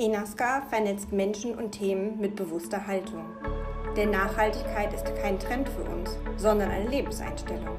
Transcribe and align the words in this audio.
Enaska 0.00 0.62
vernetzt 0.70 1.10
Menschen 1.10 1.56
und 1.56 1.72
Themen 1.72 2.20
mit 2.20 2.36
bewusster 2.36 2.86
Haltung. 2.86 3.24
Denn 3.96 4.10
Nachhaltigkeit 4.10 4.94
ist 4.94 5.12
kein 5.20 5.40
Trend 5.40 5.68
für 5.68 5.82
uns, 5.82 6.16
sondern 6.36 6.70
eine 6.70 6.88
Lebenseinstellung. 6.88 7.76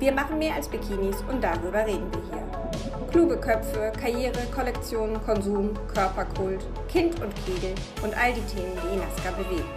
Wir 0.00 0.10
machen 0.10 0.40
mehr 0.40 0.56
als 0.56 0.66
Bikinis 0.66 1.22
und 1.30 1.40
darüber 1.40 1.86
reden 1.86 2.10
wir 2.12 2.22
hier. 2.32 3.08
Kluge 3.12 3.36
Köpfe, 3.36 3.92
Karriere, 3.96 4.40
Kollektion, 4.52 5.22
Konsum, 5.24 5.70
Körperkult, 5.94 6.66
Kind 6.88 7.22
und 7.22 7.32
Kegel 7.46 7.76
und 8.02 8.12
all 8.18 8.32
die 8.32 8.52
Themen, 8.52 8.72
die 8.82 8.96
Enaska 8.96 9.30
bewegen. 9.30 9.70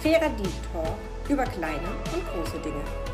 Fairer 0.00 0.30
Deep 0.30 0.72
Talk 0.72 0.94
über 1.28 1.44
kleine 1.44 1.88
und 2.14 2.26
große 2.32 2.58
Dinge. 2.60 3.07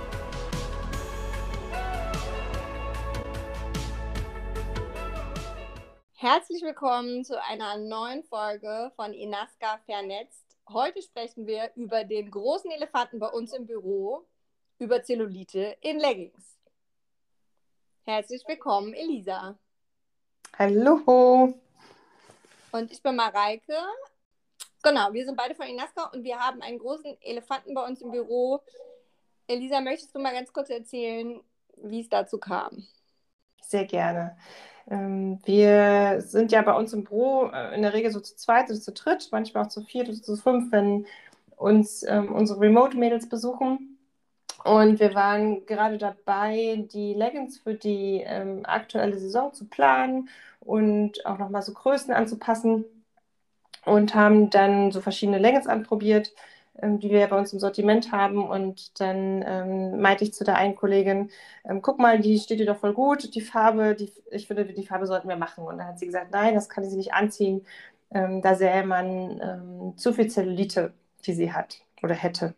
Herzlich 6.27 6.63
willkommen 6.63 7.23
zu 7.23 7.39
einer 7.39 7.77
neuen 7.77 8.25
Folge 8.25 8.91
von 8.97 9.13
Inaska 9.13 9.79
Vernetzt. 9.85 10.57
Heute 10.71 11.03
sprechen 11.03 11.47
wir 11.47 11.71
über 11.75 12.05
den 12.05 12.31
großen 12.31 12.71
Elefanten 12.71 13.19
bei 13.19 13.29
uns 13.29 13.53
im 13.53 13.67
Büro, 13.67 14.25
über 14.79 15.03
Zellulite 15.03 15.77
in 15.83 16.01
Leggings. 16.01 16.59
Herzlich 18.07 18.43
willkommen, 18.47 18.95
Elisa. 18.95 19.59
Hallo. 20.59 21.53
Und 22.73 22.91
ich 22.91 23.03
bin 23.03 23.17
Mareike. 23.17 23.77
Genau, 24.83 25.13
wir 25.13 25.27
sind 25.27 25.37
beide 25.37 25.55
von 25.55 25.67
Inaska 25.67 26.05
und 26.15 26.25
wir 26.25 26.39
haben 26.39 26.63
einen 26.63 26.79
großen 26.79 27.21
Elefanten 27.21 27.75
bei 27.75 27.85
uns 27.85 28.01
im 28.01 28.11
Büro. 28.11 28.63
Elisa, 29.47 29.83
möchtest 29.83 30.15
du 30.15 30.21
mal 30.21 30.33
ganz 30.33 30.51
kurz 30.51 30.71
erzählen, 30.71 31.43
wie 31.77 32.01
es 32.01 32.09
dazu 32.09 32.39
kam? 32.39 32.87
Sehr 33.61 33.85
gerne. 33.85 34.39
Ähm, 34.91 35.39
wir 35.45 36.21
sind 36.21 36.53
ja 36.53 36.63
bei 36.63 36.75
uns 36.75 36.93
im 36.93 37.05
Büro 37.05 37.47
äh, 37.47 37.75
in 37.75 37.83
der 37.83 37.95
Regel 37.95 38.11
so 38.11 38.21
zu 38.21 38.37
zweit 38.37 38.71
oder 38.71 38.81
zu 38.81 38.93
dritt, 38.93 39.29
manchmal 39.33 39.65
auch 39.65 39.69
zu 39.69 39.83
viert 39.83 40.09
oder 40.09 40.21
zu 40.21 40.37
fünf, 40.37 40.73
wenn 40.73 41.07
uns 41.57 42.03
ähm, 42.05 42.33
unsere 42.33 42.61
Remote-Mädels 42.61 43.29
besuchen. 43.29 43.99
Und 44.65 45.01
wir 45.01 45.15
waren 45.15 45.67
gerade 45.67 45.99
dabei, 45.99 46.87
die 46.93 47.15
Leggings 47.15 47.59
für 47.59 47.75
die 47.75 48.23
ähm, 48.25 48.61
aktuelle 48.65 49.19
Saison 49.19 49.53
zu 49.53 49.67
planen 49.67 50.29
und 50.61 51.27
auch 51.27 51.39
nochmal 51.39 51.63
so 51.63 51.73
Größen 51.75 52.15
anzupassen 52.15 52.85
und 53.85 54.15
haben 54.15 54.51
dann 54.51 54.91
so 54.93 55.01
verschiedene 55.01 55.39
Leggings 55.39 55.67
anprobiert 55.67 56.33
ähm, 56.83 56.99
die 57.01 57.11
wir 57.11 57.27
bei 57.29 57.39
uns 57.39 57.53
im 57.53 57.59
Sortiment 57.61 58.13
haben. 58.13 58.47
Und 58.49 59.01
dann 59.01 59.45
ähm, 59.47 60.01
meinte 60.01 60.25
ich 60.25 60.35
zu 60.35 60.45
der 60.45 60.57
einen 60.57 60.75
Kollegin, 60.75 61.31
ähm, 61.65 61.83
guck 61.83 61.99
mal, 61.99 62.19
die 62.21 62.39
steht 62.39 62.61
dir 62.61 62.67
doch 62.67 62.79
voll 62.79 62.95
gut, 62.95 63.35
die 63.35 63.41
Farbe, 63.41 63.95
die, 63.95 64.13
ich 64.31 64.47
finde, 64.47 64.65
die 64.67 64.87
Farbe 64.87 65.07
sollten 65.07 65.29
wir 65.29 65.37
machen. 65.37 65.65
Und 65.65 65.79
dann 65.79 65.89
hat 65.89 65.99
sie 65.99 66.07
gesagt, 66.07 66.33
nein, 66.33 66.55
das 66.55 66.69
kann 66.69 66.85
sie 66.85 66.97
nicht 66.97 67.15
anziehen. 67.15 67.67
Ähm, 68.13 68.43
da 68.43 68.55
sähe 68.55 68.85
man 68.87 69.41
ähm, 69.41 69.99
zu 69.99 70.13
viel 70.13 70.29
Zellulite, 70.29 70.93
die 71.27 71.35
sie 71.35 71.53
hat 71.53 71.81
oder 72.03 72.15
hätte. 72.15 72.55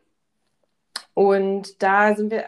Und 1.14 1.82
da 1.82 2.14
sind 2.14 2.30
wir 2.30 2.40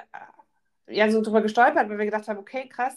äh, 0.88 0.96
ja 0.96 1.10
so 1.10 1.22
drüber 1.22 1.42
gestolpert, 1.42 1.88
weil 1.88 1.98
wir 1.98 2.04
gedacht 2.04 2.28
haben, 2.28 2.38
okay, 2.38 2.68
krass, 2.68 2.96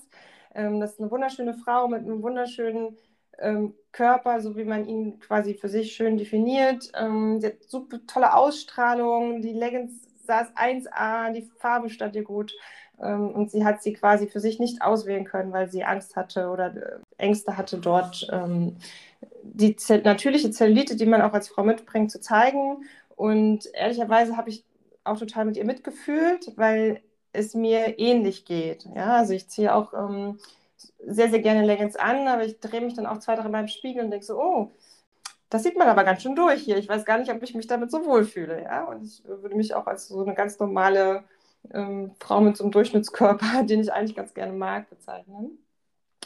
ähm, 0.54 0.80
das 0.80 0.94
ist 0.94 1.00
eine 1.00 1.12
wunderschöne 1.12 1.54
Frau 1.54 1.88
mit 1.88 2.02
einem 2.02 2.22
wunderschönen 2.22 2.98
ähm, 3.40 3.74
Körper, 3.92 4.42
so 4.42 4.56
wie 4.56 4.64
man 4.64 4.88
ihn 4.88 5.20
quasi 5.20 5.54
für 5.54 5.70
sich 5.70 5.94
schön 5.94 6.18
definiert. 6.18 6.92
Ähm, 6.98 7.40
sie 7.40 7.48
hat 7.48 7.64
super 7.68 8.00
tolle 8.08 8.36
Ausstrahlung, 8.36 9.42
die 9.42 9.54
Leggings 9.54 9.92
saß 10.26 10.56
1A, 10.56 11.34
die 11.34 11.50
Farbe 11.60 11.90
stand 11.90 12.16
ihr 12.16 12.24
gut. 12.24 12.54
Ähm, 13.02 13.32
und 13.32 13.52
sie 13.52 13.66
hat 13.66 13.82
sie 13.82 13.94
quasi 13.94 14.28
für 14.28 14.40
sich 14.40 14.60
nicht 14.60 14.82
auswählen 14.82 15.26
können, 15.26 15.52
weil 15.52 15.70
sie 15.70 15.84
Angst 15.84 16.16
hatte 16.16 16.50
oder 16.50 16.76
äh, 16.76 17.00
Ängste 17.18 17.58
hatte, 17.58 17.78
dort 17.80 18.28
ähm, 18.32 18.78
die 19.44 19.76
Zell 19.76 20.02
natürliche 20.04 20.52
Zellulite, 20.52 20.96
die 20.96 21.06
man 21.06 21.22
auch 21.22 21.34
als 21.34 21.50
Frau 21.50 21.64
mitbringt, 21.64 22.12
zu 22.12 22.22
zeigen. 22.22 22.86
Und 23.16 23.68
ehrlicherweise 23.74 24.38
habe 24.38 24.50
ich 24.50 24.64
auch 25.04 25.18
total 25.18 25.46
mit 25.46 25.58
ihr 25.58 25.66
mitgefühlt, 25.66 26.54
weil 26.58 27.02
es 27.34 27.56
mir 27.56 27.98
ähnlich 28.00 28.46
geht. 28.46 28.86
Ja, 28.96 29.18
also 29.18 29.34
ich 29.34 29.48
ziehe 29.50 29.74
auch 29.74 29.94
ähm, 29.94 30.38
sehr, 31.06 31.30
sehr 31.30 31.40
gerne 31.40 31.66
Leggings 31.66 31.96
an, 31.96 32.28
aber 32.28 32.46
ich 32.46 32.60
drehe 32.60 32.82
mich 32.82 32.94
dann 32.94 33.06
auch 33.06 33.20
zwei, 33.20 33.36
drei 33.36 33.50
Mal 33.50 33.62
im 33.62 33.68
Spiegel 33.68 34.04
und 34.04 34.12
denke 34.12 34.26
so, 34.26 34.40
oh, 34.40 34.72
das 35.50 35.64
sieht 35.64 35.78
man 35.78 35.90
aber 35.90 36.06
ganz 36.06 36.22
schön 36.22 36.36
durch 36.36 36.62
hier. 36.62 36.78
Ich 36.78 36.88
weiß 36.88 37.04
gar 37.04 37.18
nicht, 37.18 37.32
ob 37.32 37.44
ich 37.44 37.54
mich 37.54 37.68
damit 37.68 37.92
so 37.92 38.06
wohlfühle. 38.06 38.64
Ja? 38.64 38.86
Und 38.86 39.04
ich 39.04 39.22
würde 39.26 39.56
mich 39.56 39.76
auch 39.76 39.86
als 39.86 40.08
so 40.08 40.24
eine 40.24 40.34
ganz 40.34 40.58
normale 40.60 41.26
ähm, 41.74 42.12
Frau 42.20 42.40
mit 42.40 42.56
so 42.56 42.64
einem 42.64 42.72
Durchschnittskörper, 42.72 43.64
den 43.70 43.82
ich 43.82 43.92
eigentlich 43.92 44.16
ganz 44.16 44.34
gerne 44.34 44.54
mag, 44.54 44.90
bezeichnen. 44.90 45.58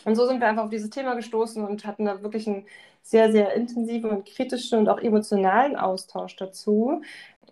Und 0.05 0.15
so 0.15 0.27
sind 0.27 0.39
wir 0.39 0.47
einfach 0.47 0.65
auf 0.65 0.69
dieses 0.69 0.91
Thema 0.91 1.15
gestoßen 1.15 1.65
und 1.65 1.85
hatten 1.85 2.05
da 2.05 2.21
wirklich 2.21 2.47
einen 2.47 2.67
sehr, 3.01 3.31
sehr 3.31 3.53
intensiven 3.55 4.11
und 4.11 4.27
kritischen 4.27 4.77
und 4.77 4.89
auch 4.89 4.99
emotionalen 4.99 5.75
Austausch 5.75 6.35
dazu. 6.35 7.01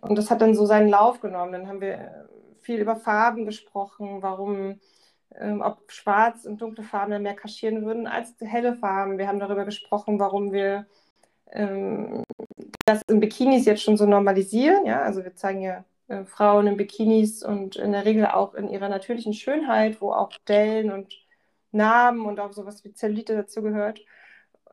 Und 0.01 0.15
das 0.15 0.29
hat 0.29 0.41
dann 0.41 0.53
so 0.53 0.67
seinen 0.67 0.89
Lauf 0.89 1.21
genommen. 1.21 1.53
Dann 1.53 1.67
haben 1.67 1.81
wir 1.81 2.27
viel 2.61 2.79
über 2.79 2.95
Farben 2.95 3.45
gesprochen, 3.45 4.21
warum 4.21 4.79
ähm, 5.39 5.61
ob 5.61 5.91
schwarz 5.91 6.45
und 6.45 6.61
dunkle 6.61 6.83
Farben 6.83 7.21
mehr 7.21 7.35
kaschieren 7.35 7.85
würden 7.85 8.07
als 8.07 8.33
helle 8.39 8.75
Farben. 8.75 9.17
Wir 9.17 9.27
haben 9.27 9.39
darüber 9.39 9.65
gesprochen, 9.65 10.19
warum 10.19 10.51
wir 10.51 10.85
ähm, 11.51 12.23
das 12.85 13.01
in 13.07 13.19
Bikinis 13.19 13.65
jetzt 13.65 13.83
schon 13.83 13.97
so 13.97 14.05
normalisieren. 14.05 14.85
Ja? 14.85 15.01
Also 15.01 15.23
wir 15.23 15.35
zeigen 15.35 15.61
ja 15.61 15.85
äh, 16.07 16.25
Frauen 16.25 16.67
in 16.67 16.77
Bikinis 16.77 17.43
und 17.43 17.75
in 17.75 17.91
der 17.91 18.05
Regel 18.05 18.25
auch 18.27 18.53
in 18.53 18.69
ihrer 18.69 18.89
natürlichen 18.89 19.33
Schönheit, 19.33 20.01
wo 20.01 20.11
auch 20.11 20.31
Dellen 20.47 20.91
und 20.91 21.13
Narben 21.71 22.25
und 22.25 22.39
auch 22.39 22.53
sowas 22.53 22.83
wie 22.83 22.93
Zellulite 22.93 23.35
dazu 23.35 23.61
gehört. 23.61 24.01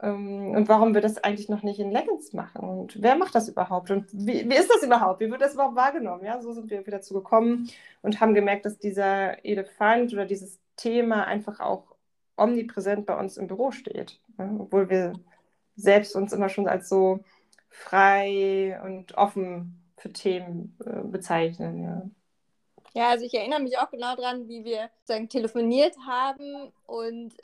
Ähm, 0.03 0.53
und 0.53 0.69
warum 0.69 0.95
wir 0.95 1.01
das 1.01 1.19
eigentlich 1.19 1.49
noch 1.49 1.63
nicht 1.63 1.79
in 1.79 1.93
Leggings 1.93 2.33
machen 2.33 2.69
und 2.69 3.03
wer 3.03 3.17
macht 3.17 3.35
das 3.35 3.49
überhaupt 3.49 3.91
und 3.91 4.07
wie, 4.13 4.49
wie 4.49 4.57
ist 4.57 4.71
das 4.71 4.83
überhaupt, 4.83 5.21
wie 5.21 5.31
wird 5.31 5.43
das 5.43 5.55
überhaupt 5.55 5.77
wahrgenommen? 5.77 6.25
Ja, 6.25 6.41
so 6.41 6.53
sind 6.53 6.71
wir 6.71 6.81
wieder 6.81 6.99
dazu 6.99 7.15
gekommen 7.15 7.71
und 8.03 8.21
haben 8.21 8.35
gemerkt, 8.35 8.65
dass 8.65 8.79
dieser 8.79 9.45
Elefant 9.45 10.13
oder 10.13 10.25
dieses 10.25 10.59
Thema 10.77 11.25
einfach 11.25 11.61
auch 11.61 11.97
omnipräsent 12.37 13.05
bei 13.05 13.19
uns 13.19 13.37
im 13.37 13.47
Büro 13.47 13.71
steht, 13.73 14.19
ja, 14.39 14.51
obwohl 14.59 14.89
wir 14.89 15.13
selbst 15.77 16.17
uns 16.17 16.33
immer 16.33 16.49
schon 16.49 16.69
als 16.69 16.89
so 16.89 17.21
frei 17.69 18.81
und 18.85 19.17
offen 19.19 19.83
für 19.97 20.13
Themen 20.13 20.77
äh, 20.85 21.03
bezeichnen. 21.07 21.83
Ja. 21.83 22.11
Ja, 22.93 23.09
also 23.11 23.25
ich 23.25 23.35
erinnere 23.35 23.61
mich 23.61 23.79
auch 23.79 23.91
genau 23.91 24.17
daran, 24.17 24.49
wie 24.49 24.65
wir 24.65 24.91
sozusagen 25.03 25.29
telefoniert 25.29 25.97
haben 26.07 26.73
und 26.87 27.35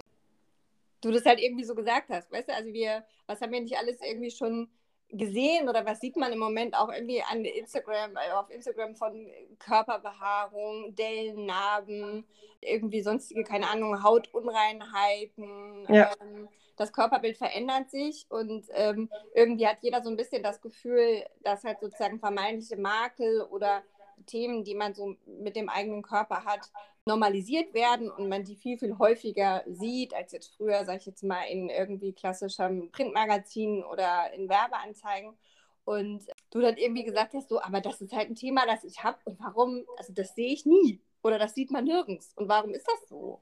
du 1.06 1.12
das 1.12 1.24
halt 1.24 1.40
irgendwie 1.40 1.64
so 1.64 1.74
gesagt 1.74 2.08
hast, 2.10 2.30
weißt 2.30 2.48
du, 2.48 2.54
also 2.54 2.72
wir, 2.72 3.04
was 3.26 3.40
haben 3.40 3.52
wir 3.52 3.60
nicht 3.60 3.78
alles 3.78 3.98
irgendwie 4.02 4.30
schon 4.30 4.68
gesehen 5.08 5.68
oder 5.68 5.86
was 5.86 6.00
sieht 6.00 6.16
man 6.16 6.32
im 6.32 6.38
Moment 6.38 6.76
auch 6.76 6.92
irgendwie 6.92 7.22
an 7.22 7.44
Instagram, 7.44 8.16
äh, 8.16 8.32
auf 8.32 8.50
Instagram 8.50 8.96
von 8.96 9.30
Körperbehaarung, 9.58 10.94
Dellen, 10.96 11.46
Narben, 11.46 12.26
irgendwie 12.60 13.02
sonstige, 13.02 13.44
keine 13.44 13.70
Ahnung, 13.70 14.02
Hautunreinheiten. 14.02 15.86
Ja. 15.88 16.12
Ähm, 16.20 16.48
das 16.76 16.92
Körperbild 16.92 17.38
verändert 17.38 17.90
sich 17.90 18.26
und 18.28 18.66
ähm, 18.74 19.08
irgendwie 19.34 19.66
hat 19.66 19.78
jeder 19.80 20.02
so 20.02 20.10
ein 20.10 20.16
bisschen 20.16 20.42
das 20.42 20.60
Gefühl, 20.60 21.24
dass 21.42 21.64
halt 21.64 21.80
sozusagen 21.80 22.18
vermeintliche 22.18 22.76
Makel 22.76 23.42
oder 23.42 23.82
Themen, 24.26 24.64
die 24.64 24.74
man 24.74 24.94
so 24.94 25.16
mit 25.26 25.56
dem 25.56 25.68
eigenen 25.68 26.02
Körper 26.02 26.44
hat, 26.44 26.70
normalisiert 27.04 27.72
werden 27.74 28.10
und 28.10 28.28
man 28.28 28.44
die 28.44 28.56
viel, 28.56 28.78
viel 28.78 28.98
häufiger 28.98 29.62
sieht, 29.66 30.12
als 30.14 30.32
jetzt 30.32 30.56
früher, 30.56 30.84
sag 30.84 30.96
ich 30.98 31.06
jetzt 31.06 31.22
mal, 31.22 31.44
in 31.44 31.68
irgendwie 31.68 32.12
klassischen 32.12 32.90
Printmagazinen 32.90 33.84
oder 33.84 34.32
in 34.32 34.48
Werbeanzeigen. 34.48 35.36
Und 35.84 36.26
du 36.50 36.60
dann 36.60 36.76
irgendwie 36.76 37.04
gesagt 37.04 37.34
hast, 37.34 37.48
so, 37.48 37.60
aber 37.62 37.80
das 37.80 38.00
ist 38.00 38.12
halt 38.12 38.28
ein 38.28 38.34
Thema, 38.34 38.66
das 38.66 38.82
ich 38.82 39.04
habe 39.04 39.18
und 39.24 39.38
warum, 39.38 39.84
also 39.96 40.12
das 40.12 40.34
sehe 40.34 40.52
ich 40.52 40.66
nie 40.66 41.00
oder 41.22 41.38
das 41.38 41.54
sieht 41.54 41.70
man 41.70 41.84
nirgends. 41.84 42.32
Und 42.34 42.48
warum 42.48 42.74
ist 42.74 42.88
das 42.88 43.08
so? 43.08 43.40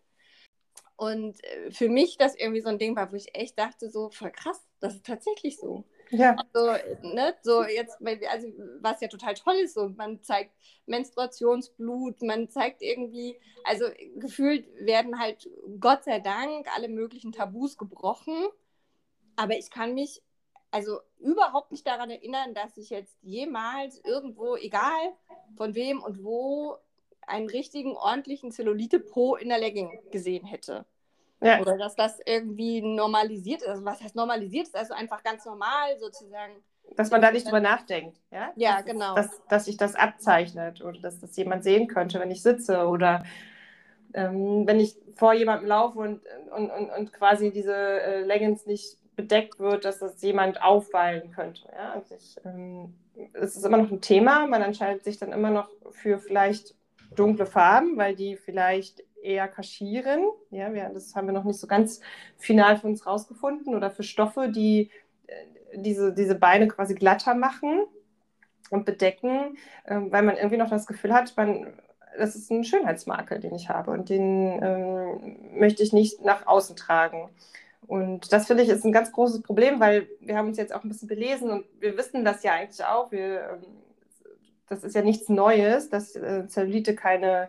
Und 0.97 1.43
äh, 1.45 1.71
für 1.71 1.89
mich 1.89 2.19
das 2.19 2.37
irgendwie 2.37 2.61
so 2.61 2.69
ein 2.69 2.79
Ding 2.79 2.97
war, 2.97 3.11
wo 3.11 3.17
ich 3.17 3.35
echt 3.35 3.59
dachte, 3.59 3.91
so 3.91 4.11
voll 4.11 4.31
krass, 4.31 4.63
das 4.81 4.95
ist 4.97 5.07
tatsächlich 5.07 5.57
so. 5.59 5.85
Ja. 6.11 6.37
Also, 6.37 6.73
ne, 7.03 7.35
so 7.43 7.65
jetzt, 7.65 7.99
also 8.01 8.49
was 8.81 9.01
ja 9.01 9.09
total 9.09 9.35
toll 9.35 9.55
ist, 9.55 9.75
so 9.75 9.89
man 9.97 10.23
zeigt 10.23 10.53
Menstruationsblut, 10.87 12.23
man 12.23 12.49
zeigt 12.49 12.83
irgendwie, 12.83 13.37
also 13.65 13.87
gefühlt 14.17 14.67
werden 14.81 15.19
halt 15.19 15.49
Gott 15.81 16.05
sei 16.05 16.21
Dank 16.21 16.67
alle 16.75 16.89
möglichen 16.89 17.33
Tabus 17.33 17.77
gebrochen. 17.79 18.47
Aber 19.37 19.57
ich 19.57 19.71
kann 19.71 19.95
mich 19.95 20.23
also 20.71 20.99
überhaupt 21.21 21.71
nicht 21.71 21.87
daran 21.87 22.11
erinnern, 22.11 22.53
dass 22.53 22.77
ich 22.77 22.91
jetzt 22.91 23.17
jemals 23.23 24.01
irgendwo, 24.05 24.57
egal 24.57 25.15
von 25.57 25.75
wem 25.77 26.03
und 26.03 26.25
wo, 26.25 26.79
einen 27.27 27.49
richtigen, 27.49 27.97
ordentlichen 27.97 28.51
Zellulite-Po 28.51 29.37
in 29.37 29.49
der 29.49 29.59
Legging 29.59 29.99
gesehen 30.11 30.45
hätte. 30.45 30.85
Ja. 31.45 31.61
Oder 31.61 31.77
dass 31.77 31.95
das 31.95 32.19
irgendwie 32.25 32.81
normalisiert 32.81 33.61
ist. 33.61 33.69
Also 33.69 33.85
was 33.85 34.03
heißt 34.03 34.17
normalisiert 34.17 34.67
ist? 34.67 34.77
Also 34.77 34.95
einfach 34.95 35.23
ganz 35.23 35.45
normal 35.45 35.99
sozusagen. 35.99 36.55
Dass 36.97 37.11
man 37.11 37.21
da 37.21 37.31
nicht 37.31 37.47
drüber 37.47 37.61
nachdenkt. 37.61 38.19
Ja, 38.31 38.51
ja 38.57 38.77
dass, 38.77 38.85
genau. 38.87 39.15
Dass, 39.15 39.43
dass 39.49 39.65
sich 39.67 39.77
das 39.77 39.95
abzeichnet 39.95 40.81
oder 40.83 40.99
dass 41.01 41.21
das 41.21 41.37
jemand 41.37 41.63
sehen 41.63 41.87
könnte, 41.87 42.19
wenn 42.19 42.31
ich 42.31 42.43
sitze 42.43 42.87
oder 42.87 43.25
ähm, 44.15 44.67
wenn 44.67 44.81
ich 44.81 44.97
vor 45.17 45.35
jemandem 45.35 45.69
laufe 45.69 45.99
und, 45.99 46.23
und, 46.57 46.71
und, 46.71 46.91
und 46.91 47.13
quasi 47.13 47.51
diese 47.51 47.75
äh, 47.75 48.21
Leggings 48.23 48.65
nicht 48.65 48.97
bedeckt 49.15 49.59
wird, 49.59 49.85
dass 49.85 49.99
das 49.99 50.21
jemand 50.23 50.63
auffallen 50.63 51.31
könnte. 51.31 51.63
Ja? 51.73 51.93
Also 51.93 52.15
ich, 52.15 52.37
ähm, 52.45 52.95
es 53.35 53.55
ist 53.55 53.65
immer 53.65 53.77
noch 53.77 53.91
ein 53.91 54.01
Thema. 54.01 54.47
Man 54.47 54.63
entscheidet 54.63 55.05
sich 55.05 55.19
dann 55.19 55.33
immer 55.33 55.51
noch 55.51 55.69
für 55.91 56.19
vielleicht 56.19 56.75
dunkle 57.15 57.47
Farben, 57.47 57.97
weil 57.97 58.17
die 58.17 58.37
vielleicht 58.37 59.05
eher 59.25 59.49
kaschieren. 59.49 60.25
Ja, 60.51 60.73
wir, 60.75 60.91
das 60.91 61.15
haben 61.17 61.27
wir 61.27 61.33
noch 61.33 61.45
nicht 61.45 61.59
so 61.59 61.67
ganz 61.67 62.01
final 62.37 62.77
für 62.77 62.87
uns 62.87 63.07
rausgefunden. 63.07 63.75
Oder 63.75 63.91
für 63.91 64.03
Stoffe, 64.03 64.49
die 64.49 64.91
äh, 65.27 65.35
diese, 65.77 66.13
diese 66.13 66.35
Beine 66.35 66.69
quasi 66.69 66.95
glatter 66.95 67.35
machen 67.35 67.85
und 68.71 68.85
bedecken, 68.85 69.57
äh, 69.85 69.97
weil 69.97 70.23
man 70.23 70.37
irgendwie 70.37 70.57
noch 70.57 70.71
das 70.71 70.87
Gefühl 70.87 71.13
hat, 71.13 71.37
man, 71.37 71.73
das 72.19 72.37
ist 72.37 72.51
ein 72.51 72.65
Schönheitsmakel, 72.65 73.41
den 73.41 73.55
ich 73.55 73.69
habe 73.69 73.91
und 73.91 74.09
den 74.09 74.63
ähm, 74.63 75.59
möchte 75.59 75.83
ich 75.83 75.93
nicht 75.93 76.25
nach 76.25 76.47
außen 76.47 76.77
tragen. 76.77 77.31
Und 77.87 78.33
das 78.33 78.47
finde 78.47 78.63
ich 78.63 78.69
ist 78.71 78.85
ein 78.85 78.93
ganz 78.93 79.13
großes 79.13 79.43
Problem, 79.43 79.79
weil 79.79 80.09
wir 80.21 80.37
haben 80.37 80.49
uns 80.49 80.57
jetzt 80.57 80.75
auch 80.75 80.85
ein 80.85 80.89
bisschen 80.89 81.09
belesen 81.09 81.51
und 81.51 81.65
wir 81.81 81.97
wissen 81.99 82.25
das 82.25 82.43
ja 82.43 82.53
eigentlich 82.53 82.85
auch. 82.85 83.13
Wir, 83.13 83.51
ähm, 83.51 83.67
das 84.69 84.85
ist 84.85 84.95
ja 84.95 85.03
nichts 85.03 85.29
Neues, 85.29 85.91
dass 85.91 86.17
äh, 86.17 86.47
Zellulite 86.49 86.95
keine, 86.95 87.49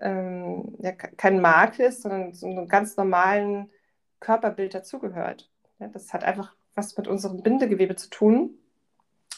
ähm, 0.00 0.76
ja, 0.80 0.92
kein 0.92 1.40
Makel 1.40 1.86
ist, 1.86 2.02
sondern 2.02 2.34
zu 2.34 2.46
einem 2.46 2.68
ganz 2.68 2.96
normalen 2.96 3.70
Körperbild 4.20 4.74
dazugehört. 4.74 5.50
Ja, 5.78 5.88
das 5.88 6.12
hat 6.12 6.24
einfach 6.24 6.54
was 6.74 6.96
mit 6.96 7.08
unserem 7.08 7.42
Bindegewebe 7.42 7.96
zu 7.96 8.10
tun. 8.10 8.58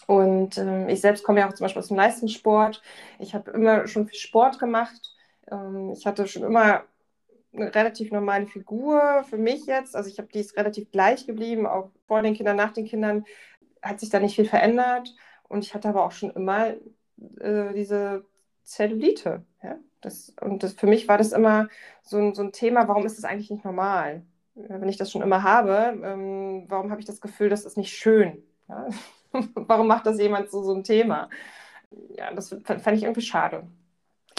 Und 0.07 0.59
ähm, 0.59 0.89
ich 0.89 1.01
selbst 1.01 1.25
komme 1.25 1.41
ja 1.41 1.49
auch 1.49 1.55
zum 1.55 1.65
Beispiel 1.65 1.81
aus 1.81 1.89
dem 1.89 1.97
Leistungssport. 1.97 2.83
Ich 3.19 3.35
habe 3.35 3.51
immer 3.53 3.87
schon 3.87 4.09
viel 4.09 4.19
Sport 4.19 4.59
gemacht. 4.59 5.01
Ähm, 5.51 5.93
ich 5.93 6.07
hatte 6.07 6.27
schon 6.27 6.43
immer 6.43 6.85
eine 7.53 7.75
relativ 7.75 8.13
normale 8.13 8.47
Figur 8.47 9.25
für 9.29 9.39
mich 9.39 9.67
jetzt. 9.67 9.97
Also 9.97 10.09
ich 10.09 10.19
habe 10.19 10.29
die 10.33 10.47
relativ 10.57 10.91
gleich 10.91 11.27
geblieben, 11.27 11.67
auch 11.67 11.91
vor 12.07 12.23
den 12.23 12.35
Kindern, 12.35 12.57
nach 12.57 12.73
den 12.73 12.87
Kindern 12.87 13.25
hat 13.83 14.01
sich 14.01 14.11
da 14.11 14.21
nicht 14.21 14.37
viel 14.37 14.47
verändert. 14.47 15.15
Und 15.49 15.65
ich 15.65 15.75
hatte 15.75 15.89
aber 15.89 16.05
auch 16.05 16.13
schon 16.13 16.31
immer 16.31 16.75
äh, 17.41 17.73
diese 17.75 18.25
Zellulite. 18.71 19.45
Ja? 19.63 19.79
Das, 20.01 20.33
und 20.41 20.63
das, 20.63 20.75
für 20.75 20.87
mich 20.87 21.09
war 21.09 21.19
das 21.19 21.33
immer 21.33 21.69
so 22.03 22.19
ein, 22.19 22.35
so 22.35 22.43
ein 22.43 22.53
Thema, 22.53 22.87
warum 22.87 23.05
ist 23.05 23.19
das 23.19 23.25
eigentlich 23.25 23.51
nicht 23.51 23.65
normal? 23.65 24.23
Wenn 24.55 24.89
ich 24.89 24.97
das 24.97 25.11
schon 25.11 25.23
immer 25.23 25.43
habe, 25.43 25.99
ähm, 26.05 26.65
warum 26.69 26.91
habe 26.91 27.01
ich 27.01 27.07
das 27.07 27.21
Gefühl, 27.21 27.49
das 27.49 27.65
ist 27.65 27.77
nicht 27.77 27.93
schön? 27.93 28.43
Ja? 28.69 28.89
warum 29.55 29.89
macht 29.89 30.07
das 30.07 30.19
jemand 30.19 30.51
so, 30.51 30.63
so 30.63 30.73
ein 30.73 30.85
Thema? 30.85 31.29
Ja, 32.17 32.33
das 32.33 32.51
fand 32.65 32.97
ich 32.97 33.03
irgendwie 33.03 33.23
schade. 33.23 33.67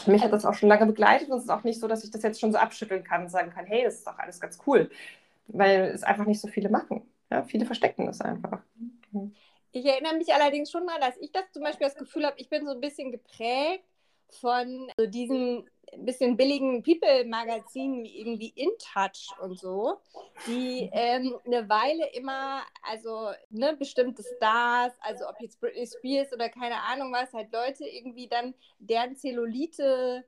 Mich 0.07 0.23
hat 0.23 0.31
das 0.31 0.45
auch 0.45 0.53
schon 0.53 0.69
lange 0.69 0.85
begleitet 0.85 1.29
und 1.29 1.37
es 1.37 1.43
ist 1.43 1.49
auch 1.49 1.63
nicht 1.63 1.79
so, 1.79 1.87
dass 1.87 2.03
ich 2.03 2.11
das 2.11 2.23
jetzt 2.23 2.39
schon 2.39 2.53
so 2.53 2.57
abschütteln 2.57 3.03
kann 3.03 3.23
und 3.23 3.29
sagen 3.29 3.51
kann, 3.51 3.65
hey, 3.65 3.83
das 3.83 3.95
ist 3.95 4.07
doch 4.07 4.17
alles 4.17 4.39
ganz 4.39 4.59
cool, 4.65 4.89
weil 5.47 5.91
es 5.93 6.03
einfach 6.03 6.25
nicht 6.25 6.39
so 6.39 6.47
viele 6.47 6.69
machen. 6.69 7.03
Ja, 7.29 7.43
viele 7.43 7.65
verstecken 7.65 8.05
das 8.05 8.21
einfach. 8.21 8.61
Ich 9.73 9.85
erinnere 9.85 10.15
mich 10.15 10.33
allerdings 10.33 10.71
schon 10.71 10.85
mal, 10.85 10.99
dass 10.99 11.17
ich 11.17 11.31
das 11.31 11.51
zum 11.51 11.63
Beispiel 11.63 11.85
das 11.87 11.95
Gefühl 11.95 12.25
habe, 12.25 12.39
ich 12.39 12.49
bin 12.49 12.65
so 12.65 12.71
ein 12.71 12.81
bisschen 12.81 13.11
geprägt 13.11 13.90
von 14.35 14.91
so 14.97 15.07
diesen 15.07 15.69
bisschen 15.97 16.37
billigen 16.37 16.83
People-Magazinen 16.83 18.03
wie 18.03 18.19
irgendwie 18.19 18.53
In 18.55 18.69
Touch 18.79 19.29
und 19.41 19.59
so, 19.59 19.99
die 20.47 20.89
ähm, 20.93 21.35
eine 21.45 21.67
Weile 21.67 22.09
immer, 22.13 22.61
also 22.81 23.31
ne, 23.49 23.75
bestimmte 23.77 24.23
Stars, 24.23 24.93
also 25.01 25.27
ob 25.27 25.39
jetzt 25.41 25.59
Britney 25.59 25.85
Spears 25.85 26.31
oder 26.33 26.49
keine 26.49 26.81
Ahnung 26.81 27.11
was, 27.11 27.33
halt 27.33 27.51
Leute 27.51 27.85
irgendwie 27.85 28.27
dann 28.27 28.53
deren 28.79 29.15
Zellulite 29.15 30.25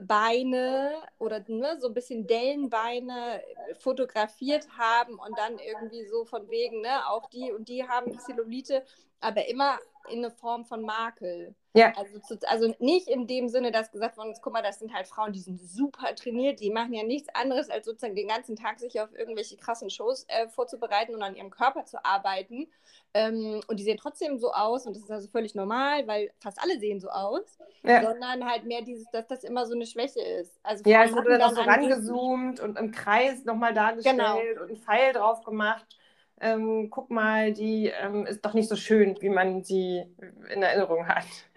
Beine 0.00 1.02
oder 1.18 1.44
ne, 1.48 1.76
so 1.80 1.88
ein 1.88 1.94
bisschen 1.94 2.26
Dellenbeine 2.26 3.42
fotografiert 3.80 4.68
haben 4.76 5.18
und 5.18 5.36
dann 5.36 5.58
irgendwie 5.58 6.04
so 6.06 6.24
von 6.24 6.48
wegen, 6.50 6.82
ne, 6.82 7.08
auch 7.08 7.28
die 7.30 7.50
und 7.52 7.68
die 7.68 7.88
haben 7.88 8.16
Zellulite, 8.20 8.84
aber 9.20 9.48
immer 9.48 9.78
in 10.08 10.24
eine 10.24 10.30
Form 10.30 10.64
von 10.64 10.82
Makel. 10.82 11.54
Ja. 11.74 11.92
Also, 11.96 12.18
zu, 12.18 12.38
also 12.48 12.74
nicht 12.80 13.08
in 13.08 13.26
dem 13.26 13.48
Sinne, 13.48 13.70
dass 13.70 13.92
gesagt 13.92 14.16
worden 14.16 14.32
ist, 14.32 14.42
guck 14.42 14.52
mal, 14.52 14.62
das 14.62 14.78
sind 14.78 14.92
halt 14.92 15.06
Frauen, 15.06 15.32
die 15.32 15.38
sind 15.38 15.60
super 15.60 16.14
trainiert, 16.14 16.60
die 16.60 16.70
machen 16.70 16.92
ja 16.92 17.04
nichts 17.04 17.28
anderes, 17.34 17.70
als 17.70 17.86
sozusagen 17.86 18.16
den 18.16 18.28
ganzen 18.28 18.56
Tag 18.56 18.80
sich 18.80 19.00
auf 19.00 19.14
irgendwelche 19.14 19.56
krassen 19.56 19.90
Shows 19.90 20.24
äh, 20.28 20.48
vorzubereiten 20.48 21.14
und 21.14 21.22
an 21.22 21.36
ihrem 21.36 21.50
Körper 21.50 21.84
zu 21.84 22.04
arbeiten. 22.04 22.68
Ähm, 23.14 23.60
und 23.68 23.78
die 23.78 23.84
sehen 23.84 23.98
trotzdem 24.00 24.38
so 24.38 24.52
aus 24.52 24.86
und 24.86 24.96
das 24.96 25.04
ist 25.04 25.10
also 25.10 25.28
völlig 25.28 25.54
normal, 25.54 26.06
weil 26.06 26.30
fast 26.40 26.60
alle 26.60 26.78
sehen 26.80 27.00
so 27.00 27.10
aus, 27.10 27.58
ja. 27.82 28.02
sondern 28.02 28.48
halt 28.48 28.64
mehr 28.64 28.82
dieses, 28.82 29.08
dass 29.12 29.26
das 29.26 29.44
immer 29.44 29.66
so 29.66 29.74
eine 29.74 29.86
Schwäche 29.86 30.20
ist. 30.20 30.58
Also 30.62 30.88
ja, 30.88 31.04
es 31.04 31.12
wurde 31.12 31.38
dann 31.38 31.54
so 31.54 31.60
rangezoomt 31.60 32.60
und 32.60 32.78
im 32.78 32.90
Kreis 32.92 33.44
nochmal 33.44 33.74
dargestellt 33.74 34.16
genau. 34.16 34.62
und 34.62 34.68
einen 34.70 34.76
Pfeil 34.78 35.12
drauf 35.12 35.44
gemacht 35.44 35.97
ähm, 36.40 36.90
guck 36.90 37.10
mal, 37.10 37.52
die 37.52 37.86
ähm, 37.86 38.26
ist 38.26 38.44
doch 38.44 38.54
nicht 38.54 38.68
so 38.68 38.76
schön, 38.76 39.16
wie 39.20 39.28
man 39.28 39.62
sie 39.64 40.04
in 40.52 40.62
Erinnerung 40.62 41.06
hat. 41.08 41.26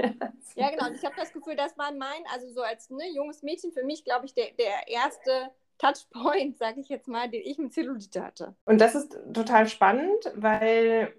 ja, 0.56 0.70
genau. 0.70 0.88
Und 0.88 0.96
ich 0.96 1.06
habe 1.06 1.16
das 1.18 1.32
Gefühl, 1.32 1.56
das 1.56 1.78
war 1.78 1.92
mein, 1.92 2.24
also 2.34 2.50
so 2.50 2.62
als 2.62 2.90
ne, 2.90 3.10
junges 3.14 3.44
Mädchen 3.44 3.72
für 3.72 3.84
mich, 3.84 4.04
glaube 4.04 4.26
ich, 4.26 4.34
der, 4.34 4.48
der 4.58 4.88
erste 4.88 5.52
Touchpoint, 5.78 6.58
sage 6.58 6.80
ich 6.80 6.90
jetzt 6.90 7.08
mal, 7.08 7.30
den 7.30 7.42
ich 7.44 7.58
mit 7.58 7.74
Zellulite 7.74 8.24
hatte. 8.24 8.56
Und 8.66 8.82
das 8.82 8.96
ist 8.96 9.18
total 9.34 9.68
spannend, 9.68 10.32
weil 10.36 11.14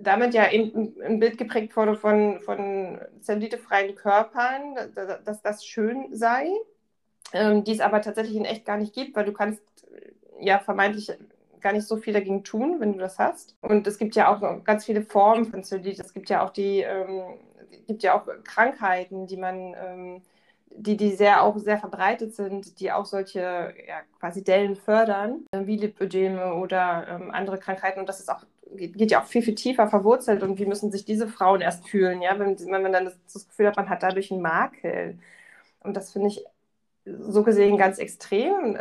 damit 0.00 0.34
ja 0.34 0.50
eben 0.50 0.94
ein 1.02 1.18
Bild 1.18 1.38
geprägt 1.38 1.76
wurde 1.76 1.94
von, 1.94 2.40
von 2.40 3.00
zellulitefreien 3.20 3.94
Körpern, 3.94 4.76
dass 5.24 5.42
das 5.42 5.64
schön 5.64 6.14
sei, 6.14 6.48
ähm, 7.32 7.64
die 7.64 7.72
es 7.72 7.80
aber 7.80 8.00
tatsächlich 8.00 8.36
in 8.36 8.44
echt 8.44 8.64
gar 8.64 8.76
nicht 8.76 8.94
gibt, 8.94 9.16
weil 9.16 9.24
du 9.24 9.32
kannst 9.32 9.62
ja 10.40 10.58
vermeintlich 10.58 11.12
gar 11.60 11.72
nicht 11.72 11.86
so 11.86 11.96
viel 11.96 12.12
dagegen 12.12 12.44
tun, 12.44 12.80
wenn 12.80 12.92
du 12.92 12.98
das 12.98 13.18
hast. 13.18 13.56
Und 13.60 13.86
es 13.86 13.98
gibt 13.98 14.16
ja 14.16 14.32
auch 14.32 14.64
ganz 14.64 14.84
viele 14.84 15.02
Formen 15.02 15.46
von 15.46 15.64
Zellulit. 15.64 16.00
Es 16.00 16.12
gibt 16.12 16.30
ja 16.30 16.44
auch 16.44 16.50
die, 16.50 16.80
ähm, 16.80 17.38
gibt 17.86 18.02
ja 18.02 18.14
auch 18.14 18.26
Krankheiten, 18.44 19.26
die 19.26 19.36
man, 19.36 19.74
ähm, 19.74 20.22
die, 20.70 20.96
die 20.96 21.12
sehr 21.12 21.42
auch 21.42 21.58
sehr 21.58 21.78
verbreitet 21.78 22.34
sind, 22.34 22.78
die 22.80 22.92
auch 22.92 23.06
solche 23.06 23.40
ja, 23.40 24.02
quasi 24.20 24.44
Dellen 24.44 24.76
fördern, 24.76 25.44
äh, 25.52 25.66
wie 25.66 25.76
Lipödeme 25.76 26.54
oder 26.54 27.06
ähm, 27.08 27.30
andere 27.30 27.58
Krankheiten. 27.58 28.00
Und 28.00 28.08
das 28.08 28.20
ist 28.20 28.30
auch 28.30 28.44
geht 28.76 29.10
ja 29.10 29.22
auch 29.22 29.26
viel, 29.26 29.42
viel 29.42 29.54
tiefer 29.54 29.88
verwurzelt 29.88 30.42
und 30.42 30.58
wie 30.58 30.66
müssen 30.66 30.90
sich 30.90 31.04
diese 31.04 31.28
Frauen 31.28 31.60
erst 31.60 31.88
fühlen, 31.88 32.22
ja, 32.22 32.38
wenn, 32.38 32.58
wenn 32.58 32.82
man 32.82 32.92
dann 32.92 33.06
das, 33.06 33.16
das 33.32 33.48
Gefühl 33.48 33.66
hat, 33.68 33.76
man 33.76 33.88
hat 33.88 34.02
dadurch 34.02 34.30
einen 34.30 34.42
Makel. 34.42 35.18
Und 35.80 35.96
das 35.96 36.12
finde 36.12 36.28
ich 36.28 36.44
so 37.04 37.42
gesehen 37.42 37.78
ganz 37.78 37.98
extrem 37.98 38.76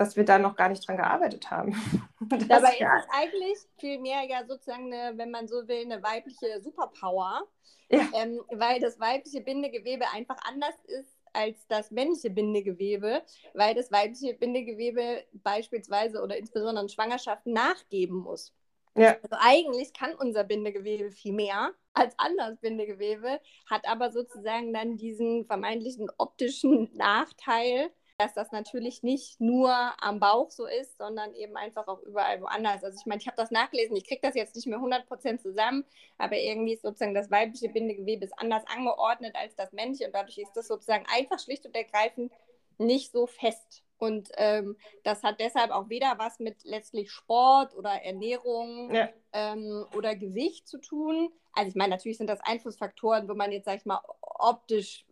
dass 0.00 0.16
wir 0.16 0.24
da 0.24 0.38
noch 0.38 0.56
gar 0.56 0.70
nicht 0.70 0.88
dran 0.88 0.96
gearbeitet 0.96 1.50
haben. 1.50 1.74
Das 2.30 2.46
Dabei 2.46 2.76
ja. 2.78 2.96
ist 2.96 3.04
es 3.04 3.10
eigentlich 3.12 3.58
vielmehr 3.78 4.22
ja 4.28 4.44
sozusagen, 4.46 4.92
eine, 4.92 5.16
wenn 5.16 5.30
man 5.30 5.48
so 5.48 5.66
will, 5.66 5.82
eine 5.82 6.02
weibliche 6.02 6.60
Superpower, 6.60 7.48
ja. 7.88 8.06
ähm, 8.14 8.42
weil 8.50 8.78
das 8.78 9.00
weibliche 9.00 9.40
Bindegewebe 9.40 10.04
einfach 10.12 10.36
anders 10.46 10.74
ist 10.84 11.18
als 11.32 11.66
das 11.66 11.90
männliche 11.90 12.30
Bindegewebe, 12.30 13.22
weil 13.54 13.74
das 13.74 13.90
weibliche 13.90 14.34
Bindegewebe 14.34 15.24
beispielsweise 15.32 16.22
oder 16.22 16.36
insbesondere 16.36 16.84
in 16.84 16.90
Schwangerschaften 16.90 17.52
nachgeben 17.52 18.18
muss. 18.18 18.54
Ja. 18.96 19.16
Also 19.22 19.36
eigentlich 19.38 19.92
kann 19.92 20.14
unser 20.14 20.44
Bindegewebe 20.44 21.10
viel 21.10 21.32
mehr 21.32 21.72
als 21.94 22.14
anderes 22.18 22.58
Bindegewebe, 22.58 23.40
hat 23.68 23.88
aber 23.88 24.10
sozusagen 24.10 24.72
dann 24.72 24.96
diesen 24.96 25.46
vermeintlichen 25.46 26.10
optischen 26.18 26.90
Nachteil, 26.94 27.90
dass 28.20 28.34
das 28.34 28.52
natürlich 28.52 29.02
nicht 29.02 29.40
nur 29.40 29.72
am 30.02 30.20
Bauch 30.20 30.50
so 30.50 30.66
ist, 30.66 30.98
sondern 30.98 31.32
eben 31.34 31.56
einfach 31.56 31.88
auch 31.88 32.02
überall 32.02 32.38
woanders. 32.42 32.84
Also 32.84 32.98
ich 33.00 33.06
meine, 33.06 33.18
ich 33.18 33.26
habe 33.26 33.36
das 33.38 33.50
nachgelesen, 33.50 33.96
ich 33.96 34.06
kriege 34.06 34.20
das 34.20 34.34
jetzt 34.34 34.54
nicht 34.54 34.66
mehr 34.66 34.78
100% 34.78 35.38
zusammen, 35.38 35.86
aber 36.18 36.36
irgendwie 36.36 36.74
ist 36.74 36.82
sozusagen 36.82 37.14
das 37.14 37.30
weibliche 37.30 37.70
Bindegewebe 37.70 38.26
ist 38.26 38.38
anders 38.38 38.62
angeordnet 38.66 39.34
als 39.36 39.56
das 39.56 39.72
männliche 39.72 40.04
und 40.06 40.14
dadurch 40.14 40.36
ist 40.36 40.52
das 40.52 40.68
sozusagen 40.68 41.06
einfach 41.10 41.38
schlicht 41.38 41.64
und 41.64 41.74
ergreifend 41.74 42.30
nicht 42.76 43.10
so 43.10 43.26
fest. 43.26 43.82
Und 43.96 44.30
ähm, 44.36 44.76
das 45.02 45.22
hat 45.22 45.40
deshalb 45.40 45.70
auch 45.70 45.88
weder 45.88 46.18
was 46.18 46.40
mit 46.40 46.62
letztlich 46.64 47.10
Sport 47.10 47.74
oder 47.74 48.02
Ernährung 48.02 48.94
ja. 48.94 49.08
ähm, 49.32 49.86
oder 49.96 50.14
Gewicht 50.14 50.68
zu 50.68 50.78
tun. 50.78 51.30
Also 51.54 51.70
ich 51.70 51.74
meine, 51.74 51.90
natürlich 51.90 52.18
sind 52.18 52.28
das 52.28 52.40
Einflussfaktoren, 52.40 53.28
wo 53.28 53.34
man 53.34 53.52
jetzt, 53.52 53.64
sag 53.64 53.78
ich 53.78 53.86
mal, 53.86 54.00
optisch 54.20 55.04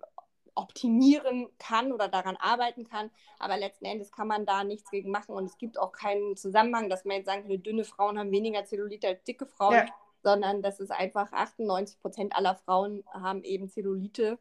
optimieren 0.58 1.48
kann 1.58 1.92
oder 1.92 2.08
daran 2.08 2.36
arbeiten 2.36 2.84
kann. 2.84 3.10
Aber 3.38 3.56
letzten 3.56 3.84
Endes 3.84 4.10
kann 4.10 4.28
man 4.28 4.44
da 4.44 4.64
nichts 4.64 4.90
gegen 4.90 5.10
machen 5.10 5.34
und 5.34 5.44
es 5.44 5.56
gibt 5.56 5.78
auch 5.78 5.92
keinen 5.92 6.36
Zusammenhang, 6.36 6.90
dass 6.90 7.04
man 7.04 7.18
jetzt 7.18 7.26
sagen 7.26 7.46
kann, 7.48 7.62
dünne 7.62 7.84
Frauen 7.84 8.18
haben 8.18 8.32
weniger 8.32 8.64
Zellulite 8.64 9.08
als 9.08 9.24
dicke 9.24 9.46
Frauen, 9.46 9.74
ja. 9.74 9.86
sondern 10.22 10.62
das 10.62 10.80
ist 10.80 10.90
einfach 10.90 11.32
98 11.32 12.00
Prozent 12.00 12.36
aller 12.36 12.56
Frauen 12.56 13.04
haben 13.12 13.44
eben 13.44 13.68
Zellulite. 13.68 14.38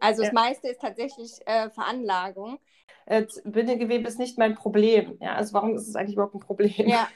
Also 0.00 0.22
ja. 0.22 0.28
das 0.28 0.34
meiste 0.34 0.68
ist 0.68 0.80
tatsächlich 0.80 1.30
äh, 1.46 1.70
Veranlagung. 1.70 2.58
Äh, 3.06 3.26
Bindegewebe 3.44 4.08
ist 4.08 4.18
nicht 4.18 4.36
mein 4.38 4.54
Problem. 4.56 5.16
Ja, 5.20 5.34
also 5.34 5.54
warum 5.54 5.74
ist 5.76 5.88
es 5.88 5.94
eigentlich 5.94 6.14
überhaupt 6.14 6.34
ein 6.34 6.40
Problem? 6.40 6.88
Ja. 6.88 7.08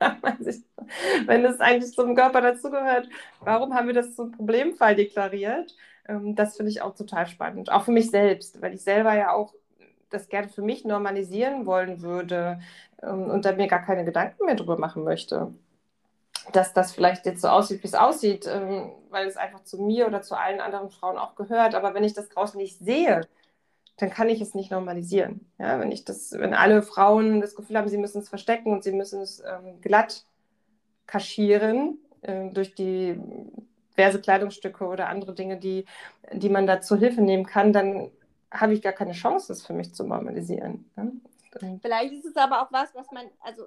Wenn 1.26 1.44
es 1.44 1.60
eigentlich 1.60 1.92
zum 1.92 2.14
Körper 2.14 2.40
dazugehört, 2.40 3.08
warum 3.40 3.74
haben 3.74 3.86
wir 3.86 3.94
das 3.94 4.14
zum 4.14 4.32
Problemfall 4.32 4.96
deklariert? 4.96 5.74
Ähm, 6.08 6.34
das 6.34 6.56
finde 6.56 6.70
ich 6.70 6.82
auch 6.82 6.94
total 6.94 7.26
spannend. 7.26 7.70
Auch 7.70 7.84
für 7.84 7.92
mich 7.92 8.10
selbst, 8.10 8.60
weil 8.62 8.74
ich 8.74 8.82
selber 8.82 9.14
ja 9.14 9.32
auch 9.32 9.54
das 10.10 10.28
gerne 10.28 10.48
für 10.48 10.62
mich 10.62 10.84
normalisieren 10.84 11.66
wollen 11.66 12.02
würde 12.02 12.60
ähm, 13.02 13.30
und 13.30 13.44
da 13.44 13.52
mir 13.52 13.68
gar 13.68 13.82
keine 13.82 14.04
Gedanken 14.04 14.46
mehr 14.46 14.54
drüber 14.54 14.78
machen 14.78 15.04
möchte, 15.04 15.52
dass 16.52 16.72
das 16.72 16.92
vielleicht 16.92 17.26
jetzt 17.26 17.42
so 17.42 17.48
aussieht, 17.48 17.82
wie 17.82 17.88
es 17.88 17.94
aussieht, 17.94 18.46
ähm, 18.46 18.92
weil 19.10 19.26
es 19.26 19.36
einfach 19.36 19.64
zu 19.64 19.80
mir 19.82 20.06
oder 20.06 20.22
zu 20.22 20.36
allen 20.36 20.60
anderen 20.60 20.90
Frauen 20.90 21.18
auch 21.18 21.34
gehört. 21.34 21.74
Aber 21.74 21.94
wenn 21.94 22.04
ich 22.04 22.14
das 22.14 22.28
draußen 22.28 22.58
nicht 22.58 22.78
sehe, 22.78 23.22
dann 23.96 24.10
kann 24.10 24.28
ich 24.28 24.40
es 24.40 24.54
nicht 24.54 24.70
normalisieren. 24.70 25.46
Ja, 25.58 25.78
wenn 25.78 25.92
ich 25.92 26.04
das, 26.04 26.32
wenn 26.32 26.54
alle 26.54 26.82
Frauen 26.82 27.40
das 27.40 27.54
Gefühl 27.54 27.78
haben, 27.78 27.88
sie 27.88 27.98
müssen 27.98 28.18
es 28.18 28.28
verstecken 28.28 28.72
und 28.72 28.82
sie 28.82 28.92
müssen 28.92 29.20
es 29.20 29.40
ähm, 29.40 29.80
glatt 29.80 30.24
kaschieren 31.06 31.98
äh, 32.22 32.50
durch 32.50 32.74
die 32.74 33.20
diverse 33.96 34.20
Kleidungsstücke 34.20 34.84
oder 34.84 35.08
andere 35.08 35.34
Dinge, 35.34 35.56
die, 35.56 35.86
die 36.32 36.48
man 36.48 36.66
da 36.66 36.80
zur 36.80 36.98
Hilfe 36.98 37.22
nehmen 37.22 37.46
kann, 37.46 37.72
dann 37.72 38.10
habe 38.50 38.74
ich 38.74 38.82
gar 38.82 38.92
keine 38.92 39.12
Chance, 39.12 39.48
das 39.48 39.66
für 39.66 39.72
mich 39.72 39.94
zu 39.94 40.04
normalisieren. 40.04 40.90
Ne? 40.96 41.12
Vielleicht 41.82 42.12
ist 42.12 42.24
es 42.24 42.36
aber 42.36 42.62
auch 42.62 42.72
was, 42.72 42.94
was 42.94 43.10
man 43.12 43.26
also 43.40 43.64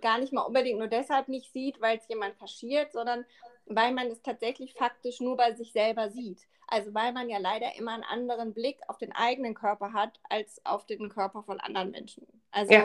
gar 0.00 0.18
nicht 0.18 0.32
mal 0.32 0.42
unbedingt 0.42 0.78
nur 0.78 0.88
deshalb 0.88 1.28
nicht 1.28 1.52
sieht, 1.52 1.80
weil 1.80 1.98
es 1.98 2.08
jemand 2.08 2.38
kaschiert, 2.38 2.92
sondern 2.92 3.24
weil 3.66 3.92
man 3.92 4.08
es 4.08 4.22
tatsächlich 4.22 4.74
faktisch 4.74 5.20
nur 5.20 5.36
bei 5.36 5.52
sich 5.54 5.72
selber 5.72 6.10
sieht. 6.10 6.46
Also 6.68 6.94
weil 6.94 7.12
man 7.12 7.28
ja 7.28 7.38
leider 7.38 7.76
immer 7.76 7.92
einen 7.92 8.04
anderen 8.04 8.52
Blick 8.52 8.78
auf 8.88 8.98
den 8.98 9.12
eigenen 9.12 9.54
Körper 9.54 9.92
hat 9.92 10.20
als 10.28 10.60
auf 10.64 10.84
den 10.86 11.08
Körper 11.08 11.42
von 11.42 11.60
anderen 11.60 11.90
Menschen. 11.90 12.26
Also 12.50 12.72
ja. 12.72 12.84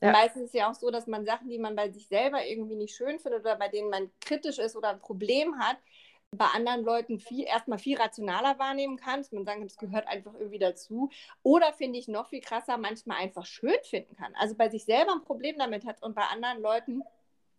Ja. 0.00 0.12
meistens 0.12 0.44
ist 0.44 0.48
es 0.48 0.54
ja 0.54 0.70
auch 0.70 0.74
so, 0.74 0.90
dass 0.90 1.06
man 1.06 1.24
Sachen, 1.24 1.48
die 1.48 1.58
man 1.58 1.74
bei 1.74 1.90
sich 1.90 2.08
selber 2.08 2.44
irgendwie 2.44 2.76
nicht 2.76 2.94
schön 2.94 3.18
findet 3.18 3.40
oder 3.40 3.56
bei 3.56 3.68
denen 3.68 3.90
man 3.90 4.10
kritisch 4.20 4.58
ist 4.58 4.76
oder 4.76 4.90
ein 4.90 5.00
Problem 5.00 5.58
hat, 5.58 5.78
bei 6.32 6.46
anderen 6.46 6.84
Leuten 6.84 7.18
viel, 7.18 7.44
erstmal 7.44 7.78
viel 7.78 7.96
rationaler 7.96 8.58
wahrnehmen 8.58 8.96
kann, 8.96 9.20
dass 9.20 9.32
man 9.32 9.44
sagen 9.44 9.60
kann, 9.60 9.68
das 9.68 9.78
gehört 9.78 10.06
einfach 10.08 10.34
irgendwie 10.34 10.58
dazu. 10.58 11.10
Oder 11.42 11.72
finde 11.72 11.98
ich 11.98 12.08
noch 12.08 12.28
viel 12.28 12.40
krasser, 12.40 12.76
manchmal 12.76 13.18
einfach 13.18 13.46
schön 13.46 13.76
finden 13.84 14.16
kann. 14.16 14.34
Also 14.34 14.54
bei 14.54 14.68
sich 14.68 14.84
selber 14.84 15.12
ein 15.12 15.22
Problem 15.22 15.56
damit 15.58 15.86
hat 15.86 16.02
und 16.02 16.14
bei 16.14 16.24
anderen 16.24 16.60
Leuten 16.60 17.02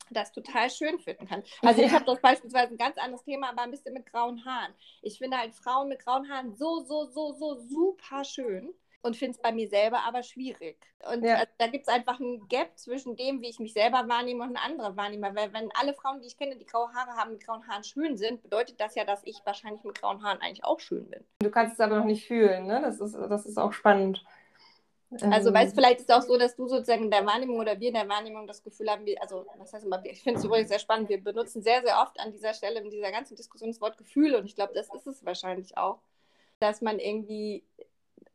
das 0.10 0.32
total 0.32 0.70
schön 0.70 1.00
finden 1.00 1.28
kann. 1.28 1.44
Also 1.62 1.82
ich 1.82 1.92
habe 1.92 2.06
das 2.06 2.22
beispielsweise 2.22 2.74
ein 2.74 2.78
ganz 2.78 2.98
anderes 2.98 3.24
Thema, 3.24 3.50
aber 3.50 3.64
ein 3.64 3.72
bisschen 3.72 3.94
mit 3.94 4.06
grauen 4.06 4.44
Haaren. 4.46 4.74
Ich 5.02 5.18
finde 5.18 5.38
halt 5.38 5.54
Frauen 5.54 5.90
mit 5.90 6.00
grauen 6.00 6.30
Haaren 6.30 6.56
so, 6.56 6.84
so, 6.86 7.06
so, 7.06 7.34
so 7.34 7.56
super 7.56 8.24
schön 8.24 8.74
und 9.02 9.16
finde 9.16 9.36
es 9.36 9.42
bei 9.42 9.52
mir 9.52 9.70
selber 9.70 10.00
aber 10.06 10.24
schwierig. 10.24 10.78
Und 11.12 11.24
ja. 11.24 11.36
also, 11.36 11.52
da 11.58 11.68
gibt 11.68 11.88
es 11.88 11.94
einfach 11.94 12.20
einen 12.20 12.48
Gap 12.48 12.78
zwischen 12.78 13.16
dem, 13.16 13.42
wie 13.42 13.50
ich 13.50 13.60
mich 13.60 13.74
selber 13.74 14.08
wahrnehme 14.08 14.44
und 14.44 14.56
ein 14.56 14.72
anderer 14.72 14.96
wahrnehme. 14.98 15.34
Weil 15.36 15.54
wenn 15.54 15.70
alle 15.80 15.94
Frauen, 15.94 16.22
die 16.22 16.28
ich 16.28 16.38
kenne, 16.38 16.56
die 16.56 16.66
graue 16.66 16.94
Haare 16.94 17.12
haben, 17.12 17.32
mit 17.32 17.46
grauen 17.46 17.68
Haaren 17.68 17.84
schön 17.84 18.18
sind, 18.18 18.42
bedeutet 18.42 18.80
das 18.80 18.96
ja, 18.96 19.06
dass 19.06 19.22
ich 19.24 19.40
wahrscheinlich 19.46 19.84
mit 19.84 20.00
grauen 20.00 20.24
Haaren 20.24 20.42
eigentlich 20.42 20.66
auch 20.66 20.80
schön 20.80 21.10
bin. 21.10 21.24
Du 21.40 21.50
kannst 21.50 21.76
es 21.76 21.80
aber 21.80 21.98
noch 21.98 22.06
nicht 22.06 22.28
fühlen, 22.28 22.68
ne? 22.68 22.82
Das 22.82 23.00
ist, 23.00 23.14
das 23.14 23.46
ist 23.46 23.58
auch 23.58 23.72
spannend. 23.72 24.24
Also, 25.22 25.50
ähm, 25.50 25.56
weißt 25.56 25.74
vielleicht 25.74 26.02
ist 26.02 26.10
es 26.10 26.16
auch 26.16 26.22
so, 26.22 26.38
dass 26.38 26.56
du 26.56 26.68
sozusagen 26.68 27.06
in 27.06 27.12
der 27.12 27.26
Wahrnehmung 27.26 27.60
oder 27.60 27.80
wir 27.80 27.88
in 27.88 27.94
der 27.94 28.10
Wahrnehmung 28.10 28.46
das 28.46 28.62
Gefühl 28.62 28.90
haben, 28.90 29.06
wir, 29.06 29.22
also, 29.22 29.46
was 29.58 29.72
heißt 29.72 29.86
immer, 29.86 30.04
ich 30.06 30.22
finde 30.22 30.40
es 30.40 30.46
übrigens 30.46 30.68
sehr 30.68 30.80
spannend, 30.80 31.08
wir 31.08 31.24
benutzen 31.24 31.62
sehr, 31.62 31.82
sehr 31.82 32.02
oft 32.02 32.20
an 32.20 32.34
dieser 32.34 32.54
Stelle 32.54 32.82
in 32.82 32.90
dieser 32.90 33.12
ganzen 33.12 33.38
Diskussion 33.38 33.70
das 33.70 33.80
Wort 33.80 33.98
Gefühle 33.98 34.38
und 34.38 34.46
ich 34.46 34.56
glaube, 34.56 34.74
das 34.74 34.94
ist 34.94 35.08
es 35.08 35.24
wahrscheinlich 35.24 35.78
auch, 35.78 36.00
dass 36.60 36.82
man 36.82 37.00
irgendwie 37.00 37.64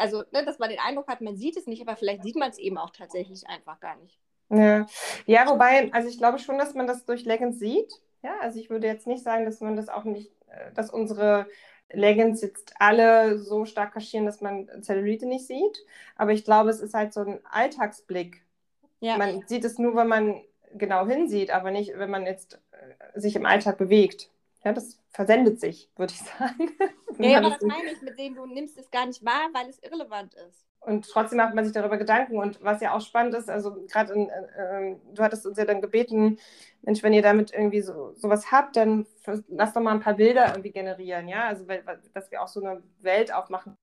also, 0.03 0.25
ne, 0.33 0.45
dass 0.45 0.59
man 0.59 0.69
den 0.69 0.81
Eindruck 0.81 1.07
hat, 1.07 1.21
man 1.21 1.37
sieht 1.37 1.57
es 1.57 1.69
nicht, 1.69 1.81
aber 1.81 1.95
vielleicht 1.95 2.25
sieht 2.25 2.35
man 2.35 2.51
es 2.51 2.59
eben 2.59 2.77
auch 2.77 2.91
tatsächlich 2.91 3.47
einfach 3.47 3.79
gar 3.79 3.97
nicht. 3.97 4.19
Ja. 4.51 4.85
ja, 5.27 5.49
wobei, 5.49 5.91
also 5.93 6.09
ich 6.09 6.19
glaube 6.19 6.41
schon, 6.41 6.59
dass 6.59 6.75
man 6.75 6.89
das 6.89 7.07
durch 7.07 7.25
Leggings 7.25 7.61
sieht. 7.61 8.03
Ja, 8.23 8.35
also 8.41 8.59
ich 8.59 8.69
würde 8.69 8.89
jetzt 8.89 9.07
nicht 9.07 9.23
sagen, 9.23 9.45
dass 9.45 9.61
man 9.61 9.77
das 9.77 9.89
auch 9.89 10.03
nicht, 10.03 10.33
äh, 10.49 10.73
dass 10.75 10.91
unsere 10.91 11.47
Leggings 11.93 12.43
jetzt 12.43 12.75
alle 12.81 13.39
so 13.39 13.65
stark 13.65 13.95
kaschieren, 13.95 14.27
dass 14.27 14.41
man 14.41 14.69
Zellulite 14.83 15.27
nicht 15.27 15.47
sieht. 15.47 15.85
Aber 16.17 16.33
ich 16.33 16.45
glaube, 16.45 16.71
es 16.71 16.81
ist 16.81 16.95
halt 16.95 17.13
so 17.13 17.21
ein 17.21 17.39
Alltagsblick. 17.49 18.43
Ja. 18.99 19.17
Man 19.17 19.45
sieht 19.47 19.65
es 19.65 19.79
nur, 19.79 19.95
wenn 19.95 20.09
man 20.09 20.43
genau 20.75 21.07
hinsieht, 21.07 21.53
aber 21.53 21.71
nicht, 21.71 21.97
wenn 21.97 22.11
man 22.11 22.27
jetzt 22.27 22.61
äh, 22.73 23.21
sich 23.21 23.37
im 23.37 23.47
Alltag 23.47 23.79
bewegt. 23.79 24.32
Ja, 24.65 24.73
das 24.73 24.99
versendet 25.11 25.61
sich, 25.61 25.91
würde 25.97 26.13
ich 26.13 26.21
sagen. 26.39 26.71
Ja, 27.19 27.39
aber 27.39 27.51
das 27.51 27.63
meine 27.63 27.93
ich 27.93 28.03
mit 28.03 28.19
dem, 28.19 28.35
du 28.35 28.47
nimmst 28.47 28.79
es 28.79 28.91
gar 28.91 29.07
nicht 29.07 29.25
wahr, 29.25 29.49
weil 29.53 29.69
es 29.69 29.79
irrelevant 29.83 30.35
ist. 30.35 30.67
Und 30.81 31.09
trotzdem 31.09 31.37
macht 31.37 31.55
man 31.55 31.65
sich 31.65 31.73
darüber 31.73 31.97
Gedanken. 31.97 32.39
Und 32.39 32.63
was 32.63 32.81
ja 32.81 32.93
auch 32.93 33.01
spannend 33.01 33.35
ist, 33.35 33.49
also 33.49 33.85
gerade 33.87 34.15
äh, 34.15 34.97
du 35.15 35.23
hattest 35.23 35.47
uns 35.47 35.57
ja 35.57 35.65
dann 35.65 35.81
gebeten, 35.81 36.39
Mensch, 36.83 37.03
wenn 37.05 37.13
ihr 37.13 37.23
damit 37.23 37.53
irgendwie 37.53 37.83
so 37.83 38.15
sowas 38.17 38.51
habt, 38.51 38.77
dann 38.77 39.07
lass 39.49 39.73
doch 39.73 39.81
mal 39.81 39.93
ein 39.93 40.01
paar 40.01 40.15
Bilder 40.15 40.49
irgendwie 40.49 40.73
generieren, 40.73 41.29
ja. 41.29 41.47
Also 41.47 41.65
dass 42.15 42.31
wir 42.33 42.43
auch 42.43 42.49
so 42.49 42.65
eine 42.65 42.83
Welt 43.01 43.33
aufmachen 43.33 43.77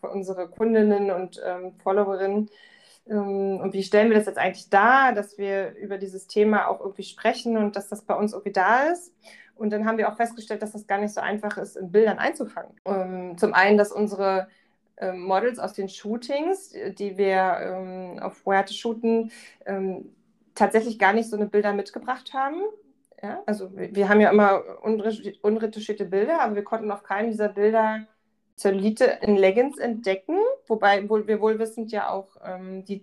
für 0.00 0.10
unsere 0.10 0.48
Kundinnen 0.48 1.12
und 1.12 1.40
ähm, 1.44 1.78
Followerinnen. 1.82 2.50
Ähm, 3.08 3.60
und 3.60 3.72
wie 3.72 3.84
stellen 3.84 4.10
wir 4.10 4.16
das 4.16 4.26
jetzt 4.26 4.38
eigentlich 4.38 4.70
dar, 4.70 5.12
dass 5.12 5.38
wir 5.38 5.76
über 5.76 5.98
dieses 5.98 6.26
Thema 6.26 6.66
auch 6.66 6.80
irgendwie 6.80 7.04
sprechen 7.04 7.56
und 7.56 7.76
dass 7.76 7.88
das 7.88 8.02
bei 8.02 8.14
uns 8.14 8.32
irgendwie 8.32 8.52
da 8.52 8.90
ist. 8.90 9.14
Und 9.60 9.70
dann 9.70 9.84
haben 9.84 9.98
wir 9.98 10.10
auch 10.10 10.16
festgestellt, 10.16 10.62
dass 10.62 10.72
das 10.72 10.86
gar 10.86 10.98
nicht 10.98 11.12
so 11.12 11.20
einfach 11.20 11.58
ist, 11.58 11.76
in 11.76 11.92
Bildern 11.92 12.18
einzufangen. 12.18 12.72
Ähm, 12.86 13.36
zum 13.36 13.52
einen, 13.52 13.76
dass 13.76 13.92
unsere 13.92 14.48
ähm, 14.96 15.20
Models 15.20 15.58
aus 15.58 15.74
den 15.74 15.90
Shootings, 15.90 16.74
die 16.98 17.18
wir 17.18 17.58
ähm, 17.60 18.18
auf 18.20 18.46
Huerte 18.46 18.72
shooten, 18.72 19.30
ähm, 19.66 20.14
tatsächlich 20.54 20.98
gar 20.98 21.12
nicht 21.12 21.28
so 21.28 21.36
eine 21.36 21.44
Bilder 21.44 21.74
mitgebracht 21.74 22.32
haben. 22.32 22.62
Ja? 23.22 23.42
Also 23.44 23.76
wir, 23.76 23.94
wir, 23.94 24.08
haben 24.08 24.22
ja 24.22 24.30
immer 24.30 24.62
unretuschierte 24.82 26.06
Bilder, 26.06 26.40
aber 26.40 26.54
wir 26.54 26.64
konnten 26.64 26.90
auf 26.90 27.02
keinem 27.02 27.30
dieser 27.30 27.50
Bilder 27.50 28.06
Zellulite 28.60 29.18
in 29.22 29.36
Leggings 29.36 29.78
entdecken, 29.78 30.36
wobei 30.66 31.08
wir 31.08 31.40
wohlwissend 31.40 31.90
ja 31.92 32.10
auch 32.10 32.36
ähm, 32.44 32.84
die 32.84 33.02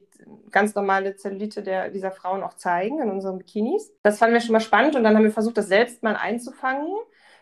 ganz 0.51 0.75
normale 0.75 1.15
Zellulite 1.15 1.63
der, 1.63 1.89
dieser 1.89 2.11
Frauen 2.11 2.43
auch 2.43 2.53
zeigen 2.53 3.01
in 3.01 3.09
unseren 3.09 3.39
Bikinis. 3.39 3.91
Das 4.03 4.19
fanden 4.19 4.35
wir 4.35 4.41
schon 4.41 4.53
mal 4.53 4.59
spannend 4.59 4.95
und 4.95 5.03
dann 5.03 5.15
haben 5.15 5.23
wir 5.23 5.31
versucht, 5.31 5.57
das 5.57 5.67
selbst 5.67 6.03
mal 6.03 6.15
einzufangen 6.15 6.95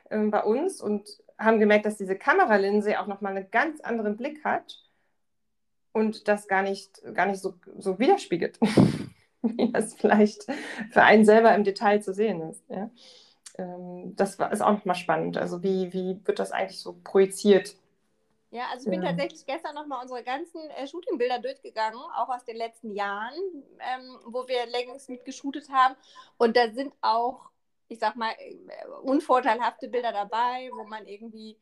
ähm, 0.10 0.32
bei 0.32 0.44
uns 0.44 0.82
und 0.82 1.10
haben 1.38 1.60
gemerkt, 1.60 1.86
dass 1.86 1.98
diese 1.98 2.16
Kameralinse 2.16 3.02
auch 3.02 3.08
nochmal 3.08 3.36
einen 3.36 3.52
ganz 3.52 3.82
anderen 3.82 4.16
Blick 4.16 4.46
hat 4.46 4.80
und 5.92 6.30
das 6.30 6.48
gar 6.48 6.62
nicht, 6.62 7.02
gar 7.14 7.26
nicht 7.26 7.42
so, 7.42 7.56
so 7.78 8.00
widerspiegelt, 8.00 8.60
wie 9.42 9.72
das 9.74 9.94
vielleicht 9.94 10.46
für 10.90 11.04
einen 11.04 11.26
selber 11.26 11.54
im 11.54 11.66
Detail 11.66 12.02
zu 12.02 12.14
sehen 12.14 12.42
ist. 12.50 12.64
Ja? 12.70 12.90
Ähm, 13.58 14.16
das 14.16 14.36
ist 14.36 14.62
auch 14.62 14.72
nochmal 14.72 14.96
spannend. 14.96 15.38
Also 15.38 15.64
wie, 15.64 15.92
wie 15.92 16.22
wird 16.24 16.40
das 16.40 16.54
eigentlich 16.54 16.80
so 16.80 16.96
projiziert? 17.04 17.76
Ja, 18.56 18.70
also 18.72 18.86
ich 18.86 18.90
bin 18.90 19.04
ja. 19.04 19.10
tatsächlich 19.10 19.46
gestern 19.46 19.76
nochmal 19.76 20.02
unsere 20.02 20.24
ganzen 20.24 20.62
äh, 20.70 20.88
Shootingbilder 20.88 21.40
durchgegangen, 21.40 22.00
auch 22.16 22.30
aus 22.30 22.46
den 22.46 22.56
letzten 22.56 22.92
Jahren, 22.96 23.36
ähm, 23.80 24.18
wo 24.24 24.48
wir 24.48 24.66
Leggings 24.68 25.10
mitgeshootet 25.10 25.68
haben. 25.70 25.94
Und 26.38 26.56
da 26.56 26.72
sind 26.72 26.94
auch, 27.02 27.50
ich 27.90 28.00
sag 28.00 28.16
mal, 28.16 28.32
äh, 28.32 28.88
unvorteilhafte 29.04 29.90
Bilder 29.90 30.14
dabei, 30.14 30.70
wo 30.74 30.86
man 30.86 31.06
irgendwie 31.06 31.58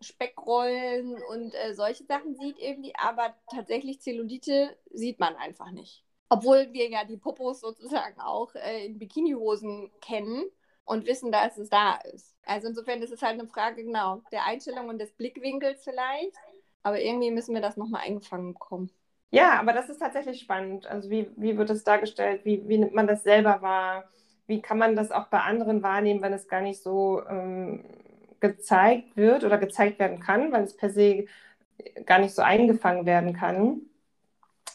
Speckrollen 0.00 1.22
und 1.22 1.54
äh, 1.54 1.74
solche 1.74 2.04
Sachen 2.04 2.34
sieht 2.34 2.58
irgendwie, 2.58 2.94
aber 2.96 3.34
tatsächlich 3.54 4.00
Zellulite 4.00 4.74
sieht 4.90 5.20
man 5.20 5.36
einfach 5.36 5.70
nicht. 5.70 6.02
Obwohl 6.30 6.72
wir 6.72 6.88
ja 6.88 7.04
die 7.04 7.18
Popos 7.18 7.60
sozusagen 7.60 8.18
auch 8.22 8.54
äh, 8.54 8.86
in 8.86 8.98
Bikinihosen 8.98 9.90
kennen 10.00 10.46
und 10.84 11.06
wissen, 11.06 11.32
dass 11.32 11.58
es 11.58 11.68
da 11.68 11.96
ist. 12.12 12.34
Also 12.44 12.68
insofern 12.68 13.02
ist 13.02 13.12
es 13.12 13.22
halt 13.22 13.38
eine 13.38 13.46
Frage, 13.46 13.84
genau, 13.84 14.22
der 14.32 14.46
Einstellung 14.46 14.88
und 14.88 14.98
des 14.98 15.12
Blickwinkels 15.12 15.84
vielleicht. 15.84 16.36
Aber 16.82 17.00
irgendwie 17.00 17.30
müssen 17.30 17.54
wir 17.54 17.62
das 17.62 17.76
nochmal 17.76 18.02
eingefangen 18.04 18.54
bekommen. 18.54 18.90
Ja, 19.30 19.58
aber 19.58 19.72
das 19.72 19.88
ist 19.88 19.98
tatsächlich 19.98 20.40
spannend. 20.40 20.86
Also 20.86 21.08
wie, 21.08 21.30
wie 21.36 21.56
wird 21.56 21.70
es 21.70 21.84
dargestellt? 21.84 22.44
Wie, 22.44 22.68
wie 22.68 22.78
nimmt 22.78 22.94
man 22.94 23.06
das 23.06 23.22
selber 23.22 23.62
wahr? 23.62 24.04
Wie 24.46 24.60
kann 24.60 24.78
man 24.78 24.96
das 24.96 25.10
auch 25.10 25.28
bei 25.28 25.40
anderen 25.40 25.82
wahrnehmen, 25.82 26.20
wenn 26.20 26.32
es 26.32 26.48
gar 26.48 26.60
nicht 26.60 26.82
so 26.82 27.22
ähm, 27.28 27.84
gezeigt 28.40 29.16
wird 29.16 29.44
oder 29.44 29.56
gezeigt 29.56 29.98
werden 29.98 30.20
kann, 30.20 30.52
weil 30.52 30.64
es 30.64 30.76
per 30.76 30.90
se 30.90 31.26
gar 32.04 32.18
nicht 32.18 32.34
so 32.34 32.42
eingefangen 32.42 33.06
werden 33.06 33.32
kann? 33.32 33.82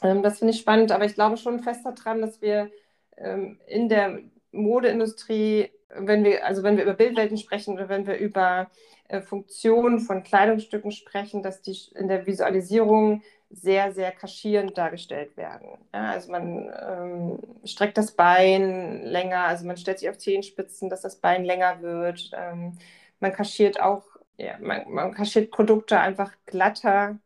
Ähm, 0.02 0.24
das 0.24 0.40
finde 0.40 0.54
ich 0.54 0.60
spannend, 0.60 0.92
aber 0.92 1.06
ich 1.06 1.14
glaube 1.14 1.38
schon 1.38 1.60
fest 1.60 1.86
daran, 1.86 2.22
dass 2.22 2.42
wir 2.42 2.72
ähm, 3.18 3.60
in 3.68 3.90
der 3.90 4.20
Modeindustrie 4.52 5.70
wenn 5.89 6.24
wir, 6.24 6.46
also 6.46 6.63
wenn 6.63 6.77
wir 6.77 6.84
über 6.84 6.94
Bildwelten 6.94 7.38
sprechen 7.38 7.74
oder 7.74 7.89
wenn 7.89 8.08
wir 8.08 8.17
über 8.17 8.67
äh, 9.08 9.22
Funktionen 9.22 10.00
von 10.00 10.24
Kleidungsstücken 10.24 10.91
sprechen, 10.91 11.44
dass 11.44 11.62
die 11.62 11.77
in 11.96 12.08
der 12.08 12.25
Visualisierung 12.25 13.24
sehr, 13.50 13.94
sehr 13.94 14.12
kaschierend 14.12 14.77
dargestellt 14.77 15.38
werden. 15.38 15.70
Ja, 15.94 16.12
also 16.12 16.32
man 16.32 16.70
ähm, 16.88 17.39
streckt 17.65 17.98
das 17.98 18.12
Bein 18.12 19.03
länger, 19.03 19.44
also 19.44 19.65
man 19.65 19.77
stellt 19.77 20.00
sich 20.00 20.10
auf 20.10 20.17
Zehenspitzen, 20.17 20.89
dass 20.89 21.01
das 21.01 21.15
Bein 21.15 21.46
länger 21.46 21.82
wird. 21.82 22.32
Ähm, 22.34 22.77
man 23.22 23.32
kaschiert 23.32 23.79
auch, 23.79 24.03
ja, 24.38 24.58
man, 24.60 24.91
man 24.91 25.13
kaschiert 25.13 25.51
Produkte 25.51 26.00
einfach 26.00 26.34
glatter. 26.46 27.20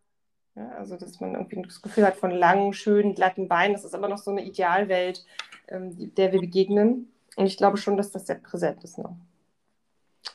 Ja, 0.55 0.69
also 0.77 0.97
dass 0.97 1.19
man 1.19 1.33
irgendwie 1.33 1.61
das 1.63 1.81
Gefühl 1.81 2.05
hat 2.05 2.17
von 2.17 2.31
langen, 2.31 2.73
schönen, 2.73 3.15
glatten 3.15 3.47
Beinen. 3.47 3.73
Das 3.73 3.85
ist 3.85 3.95
aber 3.95 4.07
noch 4.07 4.17
so 4.17 4.31
eine 4.31 4.43
Idealwelt, 4.43 5.25
ähm, 5.69 6.13
der 6.15 6.31
wir 6.33 6.41
begegnen. 6.41 7.11
Und 7.35 7.45
ich 7.45 7.57
glaube 7.57 7.77
schon, 7.77 7.97
dass 7.97 8.11
das 8.11 8.27
sehr 8.27 8.35
präsent 8.35 8.83
ist 8.83 8.97
noch. 8.97 9.15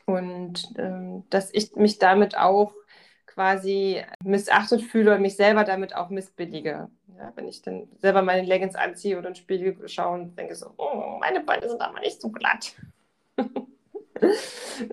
Und 0.07 0.73
ähm, 0.79 1.25
dass 1.31 1.53
ich 1.53 1.77
mich 1.77 1.99
damit 1.99 2.37
auch 2.37 2.73
quasi 3.27 4.03
missachtet 4.25 4.83
fühle 4.83 5.15
und 5.15 5.23
mich 5.23 5.37
selber 5.37 5.65
damit 5.65 5.95
auch 5.95 6.09
missbillige. 6.09 6.89
Ja, 7.19 7.33
wenn 7.35 7.49
ich 7.49 7.63
dann 7.63 7.89
selber 7.99 8.23
meine 8.23 8.47
Leggings 8.47 8.75
anziehe 8.75 9.19
oder 9.19 9.29
in 9.29 9.35
den 9.35 9.41
Spiegel 9.41 9.89
schaue 9.89 10.15
und 10.15 10.39
denke 10.39 10.55
so, 10.55 10.71
oh, 10.79 11.19
meine 11.21 11.41
Beine 11.41 11.69
sind 11.69 11.81
aber 11.81 12.01
nicht 12.01 12.21
so 12.21 12.31
glatt. 12.31 12.75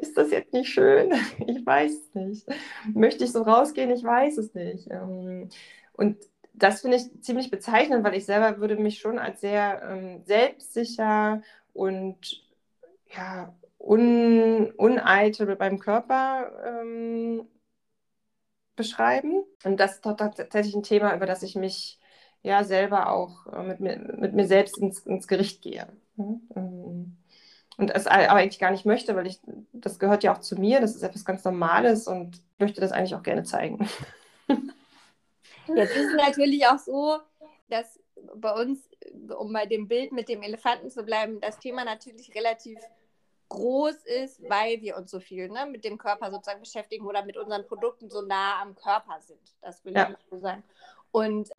Ist 0.02 0.18
das 0.18 0.32
jetzt 0.32 0.52
nicht 0.54 0.70
schön? 0.70 1.14
Ich 1.48 1.66
weiß 1.66 1.92
es 1.92 2.16
nicht. 2.16 2.48
Möchte 2.94 3.24
ich 3.24 3.32
so 3.32 3.44
rausgehen? 3.44 3.92
Ich 3.92 4.04
weiß 4.04 4.38
es 4.38 4.54
nicht. 4.54 4.90
Ähm, 4.92 5.50
und 5.94 6.18
das 6.54 6.82
finde 6.82 6.98
ich 6.98 7.22
ziemlich 7.22 7.50
bezeichnend, 7.50 8.04
weil 8.04 8.16
ich 8.16 8.26
selber 8.26 8.60
würde 8.60 8.76
mich 8.76 9.00
schon 9.00 9.20
als 9.20 9.42
sehr 9.42 9.82
ähm, 9.90 10.22
selbstsicher 10.26 11.42
und 11.74 12.44
ja, 13.15 13.53
un, 13.80 14.72
uneitel 14.72 15.56
beim 15.56 15.80
Körper 15.80 16.51
ähm, 16.65 17.48
beschreiben. 18.75 19.44
Und 19.63 19.80
das 19.80 19.96
ist 19.96 20.03
tatsächlich 20.03 20.75
ein 20.75 20.84
Thema, 20.84 21.15
über 21.15 21.25
das 21.25 21.44
ich 21.44 21.56
mich 21.56 22.00
ja 22.42 22.63
selber 22.63 23.12
auch 23.12 23.48
äh, 23.48 23.63
mit, 23.63 23.80
mir, 23.80 23.98
mit 23.98 24.34
mir 24.34 24.48
selbst 24.48 24.77
ins, 24.77 25.00
ins 25.00 25.27
Gericht 25.27 25.62
gehe. 25.62 25.88
Mhm. 26.15 27.18
Und 27.77 27.89
es 27.89 28.06
aber 28.06 28.34
eigentlich 28.34 28.60
gar 28.60 28.72
nicht 28.72 28.86
möchte, 28.86 29.15
weil 29.15 29.25
ich, 29.25 29.42
das 29.72 29.98
gehört 29.98 30.24
ja 30.24 30.34
auch 30.34 30.39
zu 30.39 30.56
mir, 30.56 30.80
das 30.80 30.96
ist 30.96 31.01
etwas 31.01 31.25
ganz 31.25 31.44
Normales 31.44 32.08
und 32.08 32.42
möchte 32.60 32.82
das 32.82 32.92
eigentlich 32.92 33.15
auch 33.15 33.24
gerne 33.24 33.44
zeigen. 33.44 33.89
Jetzt 35.68 35.96
ist 35.96 36.10
es 36.10 36.15
natürlich 36.15 36.68
auch 36.68 36.77
so, 36.77 37.18
dass 37.70 38.00
bei 38.36 38.51
uns, 38.53 38.80
um 39.38 39.54
bei 39.54 39.66
dem 39.66 39.88
Bild 39.88 40.12
mit 40.12 40.30
dem 40.30 40.42
Elefanten 40.42 40.90
zu 40.90 41.04
bleiben, 41.04 41.42
das 41.42 41.60
Thema 41.60 41.86
natürlich 41.86 42.34
relativ 42.36 42.80
groß 43.50 43.96
ist, 44.06 44.42
weil 44.50 44.82
wir 44.82 44.98
uns 44.98 45.12
so 45.12 45.20
viel 45.20 45.50
ne, 45.50 45.66
mit 45.66 45.86
dem 45.86 45.98
Körper 45.98 46.32
sozusagen 46.32 46.62
beschäftigen 46.62 47.06
oder 47.06 47.24
mit 47.24 47.38
unseren 47.38 47.66
Produkten 47.68 48.10
so 48.10 48.22
nah 48.22 48.62
am 48.62 48.76
Körper 48.76 49.20
sind. 49.22 49.56
Das 49.62 49.84
will 49.86 49.94
ja. 49.94 50.10
ich 50.10 50.26
so 50.30 50.40
sagen. 50.40 50.64
Und 51.12 51.50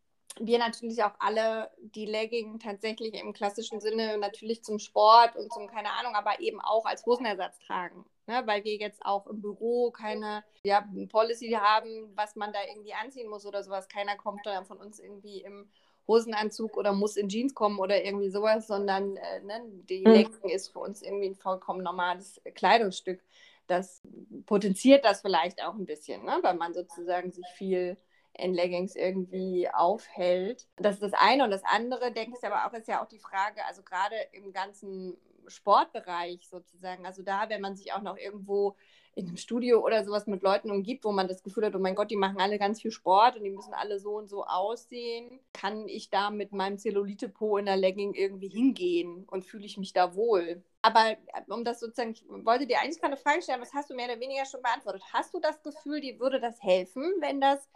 wir 0.41 0.59
natürlich 0.59 1.03
auch 1.05 1.15
alle 1.21 1.71
die 1.79 2.07
Legging 2.07 2.59
tatsächlich 2.59 3.15
im 3.15 3.33
klassischen 3.33 3.81
Sinne 3.81 4.19
natürlich 4.19 4.65
zum 4.65 4.81
Sport 4.81 5.37
und 5.37 5.53
zum, 5.53 5.69
keine 5.69 5.93
Ahnung, 5.93 6.17
aber 6.17 6.41
eben 6.41 6.61
auch 6.61 6.85
als 6.87 7.07
Hosenersatz 7.07 7.59
tragen. 7.61 8.05
Ne? 8.27 8.43
Weil 8.45 8.65
wir 8.65 8.75
jetzt 8.77 9.05
auch 9.05 9.29
im 9.29 9.41
Büro 9.41 9.93
keine 9.93 10.43
ja, 10.65 10.85
Policy 11.11 11.51
haben, 11.51 12.11
was 12.17 12.35
man 12.35 12.53
da 12.53 12.59
irgendwie 12.69 12.95
anziehen 12.95 13.29
muss 13.29 13.47
oder 13.47 13.63
sowas. 13.63 13.89
Keiner 13.89 14.17
kommt 14.17 14.41
da 14.45 14.65
von 14.65 14.79
uns 14.79 14.99
irgendwie 14.99 15.43
im 15.43 15.71
Hosenanzug 16.07 16.77
oder 16.77 16.93
muss 16.93 17.17
in 17.17 17.29
Jeans 17.29 17.55
kommen 17.55 17.79
oder 17.79 18.05
irgendwie 18.05 18.31
sowas, 18.31 18.67
sondern 18.67 19.17
äh, 19.17 19.41
ne, 19.41 19.63
die 19.89 20.01
mhm. 20.01 20.13
Legging 20.13 20.51
ist 20.51 20.73
für 20.73 20.81
uns 20.81 21.03
irgendwie 21.03 21.27
ein 21.27 21.37
vollkommen 21.37 21.83
normales 21.83 22.41
Kleidungsstück. 22.55 23.21
Das 23.67 24.03
potenziert 24.47 25.05
das 25.05 25.23
vielleicht 25.23 25.63
auch 25.63 25.75
ein 25.75 25.87
bisschen, 25.87 26.25
ne? 26.25 26.39
weil 26.43 26.55
man 26.55 26.75
sozusagen 26.75 27.33
sich 27.33 27.47
viel 27.57 27.97
in 28.35 28.53
Leggings 28.53 28.97
irgendwie 28.97 29.69
aufhält. 29.73 30.67
Das 30.77 30.97
ist 30.97 31.03
das 31.03 31.13
eine. 31.15 31.45
Und 31.45 31.51
das 31.51 31.63
andere, 31.65 32.13
denke 32.13 32.37
ich 32.39 32.47
aber 32.47 32.67
auch, 32.67 32.77
ist 32.77 32.89
ja 32.89 33.03
auch 33.03 33.09
die 33.09 33.21
Frage, 33.21 33.65
also 33.67 33.83
gerade 33.83 34.17
im 34.33 34.53
ganzen 34.53 35.17
Sportbereich 35.49 36.49
sozusagen, 36.49 37.07
also 37.07 37.23
da, 37.23 37.49
wenn 37.49 37.61
man 37.61 37.77
sich 37.77 37.93
auch 37.93 38.03
noch 38.03 38.17
irgendwo 38.17 38.77
in 39.17 39.29
einem 39.29 39.37
Studio 39.37 39.85
oder 39.85 40.05
sowas 40.05 40.27
mit 40.27 40.43
Leuten 40.43 40.71
umgibt, 40.71 41.05
wo 41.05 41.13
man 41.13 41.29
das 41.29 41.43
Gefühl 41.43 41.67
hat, 41.67 41.75
oh 41.77 41.79
mein 41.79 41.95
Gott, 41.95 42.11
die 42.11 42.17
machen 42.17 42.41
alle 42.41 42.59
ganz 42.59 42.83
viel 42.83 42.91
Sport 42.91 43.37
und 43.37 43.45
die 43.45 43.51
müssen 43.51 43.73
alle 43.73 44.01
so 44.01 44.17
und 44.17 44.29
so 44.29 44.45
aussehen, 44.45 45.39
kann 45.53 45.87
ich 45.89 46.11
da 46.11 46.31
mit 46.31 46.53
meinem 46.53 46.79
Zellulite-Po 46.79 47.59
in 47.59 47.67
der 47.67 47.77
Legging 47.77 48.15
irgendwie 48.15 48.49
hingehen 48.49 49.25
und 49.31 49.45
fühle 49.45 49.67
ich 49.67 49.79
mich 49.79 49.93
da 49.93 50.17
wohl? 50.17 50.63
Aber 50.83 51.13
äh, 51.13 51.17
um 51.49 51.65
das 51.65 51.81
sozusagen, 51.81 52.11
ich 52.11 52.25
wollte 52.29 52.67
dir 52.67 52.81
eigentlich 52.81 53.01
keine 53.01 53.17
Frage 53.17 53.43
stellen, 53.43 53.61
was 53.61 53.73
hast 53.73 53.91
du 53.91 53.95
mehr 53.95 54.07
oder 54.07 54.21
weniger 54.21 54.47
schon 54.47 54.63
beantwortet. 54.63 55.03
Hast 55.13 55.33
du 55.33 55.39
das 55.39 55.63
Gefühl, 55.63 56.01
dir 56.01 56.19
würde 56.19 56.41
das 56.41 56.61
helfen, 56.63 57.05
wenn 57.21 57.41
das 57.41 57.69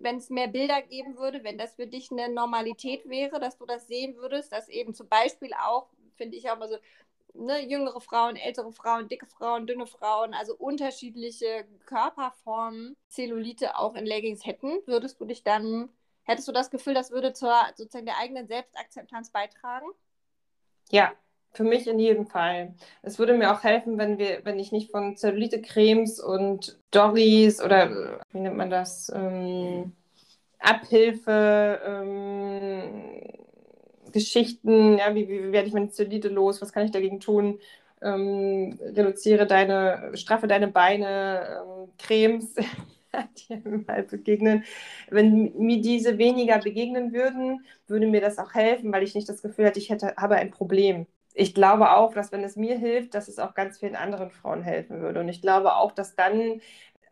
wenn 0.00 0.18
es 0.18 0.30
mehr 0.30 0.48
Bilder 0.48 0.82
geben 0.82 1.16
würde, 1.16 1.42
wenn 1.44 1.58
das 1.58 1.74
für 1.74 1.86
dich 1.86 2.10
eine 2.12 2.28
Normalität 2.28 3.08
wäre, 3.08 3.40
dass 3.40 3.56
du 3.56 3.66
das 3.66 3.86
sehen 3.86 4.16
würdest, 4.16 4.52
dass 4.52 4.68
eben 4.68 4.94
zum 4.94 5.08
Beispiel 5.08 5.52
auch, 5.54 5.88
finde 6.16 6.36
ich 6.36 6.50
auch 6.50 6.58
mal 6.58 6.68
so, 6.68 6.76
ne, 7.34 7.68
jüngere 7.68 8.00
Frauen, 8.00 8.36
ältere 8.36 8.72
Frauen, 8.72 9.08
dicke 9.08 9.26
Frauen, 9.26 9.66
dünne 9.66 9.86
Frauen, 9.86 10.34
also 10.34 10.54
unterschiedliche 10.56 11.66
Körperformen, 11.86 12.96
Zellulite 13.08 13.76
auch 13.78 13.94
in 13.94 14.06
Leggings 14.06 14.46
hätten, 14.46 14.80
würdest 14.86 15.20
du 15.20 15.24
dich 15.24 15.42
dann, 15.42 15.90
hättest 16.22 16.48
du 16.48 16.52
das 16.52 16.70
Gefühl, 16.70 16.94
das 16.94 17.10
würde 17.10 17.32
zur 17.32 17.54
sozusagen 17.76 18.06
der 18.06 18.18
eigenen 18.18 18.46
Selbstakzeptanz 18.46 19.30
beitragen? 19.30 19.86
Ja, 20.90 21.12
für 21.52 21.64
mich 21.64 21.86
in 21.86 21.98
jedem 21.98 22.26
Fall. 22.26 22.74
Es 23.02 23.18
würde 23.18 23.34
mir 23.34 23.52
auch 23.52 23.62
helfen, 23.62 23.96
wenn 23.98 24.18
wir, 24.18 24.44
wenn 24.44 24.58
ich 24.58 24.72
nicht 24.72 24.90
von 24.90 25.16
Zellulite-Cremes 25.16 26.20
und 26.20 26.78
Doris 26.90 27.62
oder 27.62 28.20
wie 28.32 28.40
nennt 28.40 28.56
man 28.56 28.70
das, 28.70 29.10
ähm, 29.14 29.92
Abhilfe, 30.58 31.80
ähm, 31.84 33.20
Geschichten, 34.14 34.96
ja, 34.98 35.14
wie, 35.14 35.28
wie, 35.28 35.52
werde 35.52 35.68
ich 35.68 35.74
meine 35.74 35.90
Zellulite 35.90 36.28
los, 36.28 36.62
was 36.62 36.72
kann 36.72 36.84
ich 36.84 36.92
dagegen 36.92 37.20
tun, 37.20 37.58
ähm, 38.00 38.78
reduziere 38.80 39.46
deine, 39.46 40.12
straffe 40.14 40.46
deine 40.46 40.68
Beine, 40.68 41.64
ähm, 41.64 41.88
Cremes, 41.98 42.54
die 43.48 43.56
mir 43.56 43.84
mal 43.86 44.04
begegnen. 44.04 44.64
Wenn 45.10 45.52
mir 45.58 45.80
diese 45.82 46.16
weniger 46.18 46.58
begegnen 46.60 47.12
würden, 47.12 47.64
würde 47.88 48.06
mir 48.06 48.20
das 48.20 48.38
auch 48.38 48.54
helfen, 48.54 48.92
weil 48.92 49.02
ich 49.02 49.14
nicht 49.16 49.28
das 49.28 49.42
Gefühl 49.42 49.66
hätte, 49.66 49.80
ich 49.80 49.90
hätte, 49.90 50.14
habe 50.16 50.36
ein 50.36 50.52
Problem. 50.52 51.06
Ich 51.34 51.52
glaube 51.54 51.90
auch, 51.96 52.14
dass 52.14 52.30
wenn 52.30 52.44
es 52.44 52.54
mir 52.56 52.78
hilft, 52.78 53.14
dass 53.14 53.26
es 53.26 53.40
auch 53.40 53.54
ganz 53.54 53.78
vielen 53.78 53.96
anderen 53.96 54.30
Frauen 54.30 54.62
helfen 54.62 55.00
würde. 55.00 55.18
Und 55.20 55.28
ich 55.28 55.42
glaube 55.42 55.74
auch, 55.74 55.90
dass 55.90 56.14
dann 56.14 56.60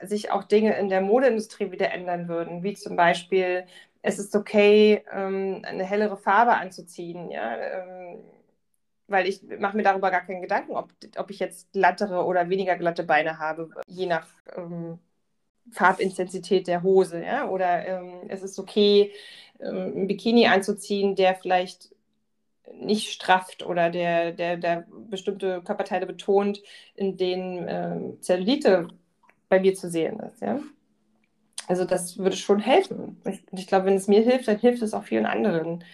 sich 0.00 0.30
auch 0.30 0.44
Dinge 0.44 0.76
in 0.78 0.88
der 0.88 1.00
Modeindustrie 1.00 1.72
wieder 1.72 1.90
ändern 1.92 2.28
würden, 2.28 2.62
wie 2.62 2.74
zum 2.74 2.96
Beispiel 2.96 3.64
es 4.02 4.18
ist 4.18 4.34
okay, 4.36 5.04
ähm, 5.12 5.62
eine 5.64 5.84
hellere 5.84 6.16
Farbe 6.16 6.54
anzuziehen, 6.54 7.30
ja, 7.30 7.56
ähm, 7.56 8.18
weil 9.06 9.28
ich 9.28 9.42
mache 9.58 9.76
mir 9.76 9.82
darüber 9.82 10.10
gar 10.10 10.22
keinen 10.22 10.42
Gedanken, 10.42 10.72
ob, 10.72 10.92
ob 11.16 11.30
ich 11.30 11.38
jetzt 11.38 11.72
glattere 11.72 12.24
oder 12.24 12.48
weniger 12.48 12.76
glatte 12.76 13.04
Beine 13.04 13.38
habe, 13.38 13.70
je 13.86 14.06
nach 14.06 14.26
ähm, 14.56 14.98
Farbintensität 15.70 16.66
der 16.66 16.82
Hose, 16.82 17.22
ja, 17.24 17.48
oder 17.48 17.86
ähm, 17.86 18.22
es 18.28 18.42
ist 18.42 18.58
okay, 18.58 19.12
ähm, 19.60 19.92
ein 19.96 20.06
Bikini 20.08 20.46
anzuziehen, 20.48 21.14
der 21.16 21.34
vielleicht 21.36 21.94
nicht 22.74 23.12
strafft 23.12 23.64
oder 23.64 23.90
der, 23.90 24.32
der, 24.32 24.56
der 24.56 24.86
bestimmte 25.10 25.62
Körperteile 25.62 26.06
betont, 26.06 26.62
in 26.94 27.16
denen 27.16 27.66
ähm, 27.68 28.22
Zellulite 28.22 28.88
bei 29.48 29.60
mir 29.60 29.74
zu 29.74 29.90
sehen 29.90 30.18
ist, 30.20 30.40
ja. 30.40 30.60
Also 31.68 31.84
das 31.84 32.18
würde 32.18 32.36
schon 32.36 32.58
helfen. 32.58 33.20
Ich, 33.24 33.42
ich 33.52 33.66
glaube, 33.66 33.86
wenn 33.86 33.94
es 33.94 34.08
mir 34.08 34.22
hilft, 34.22 34.48
dann 34.48 34.58
hilft 34.58 34.82
es 34.82 34.94
auch 34.94 35.04
vielen 35.04 35.26
anderen, 35.26 35.84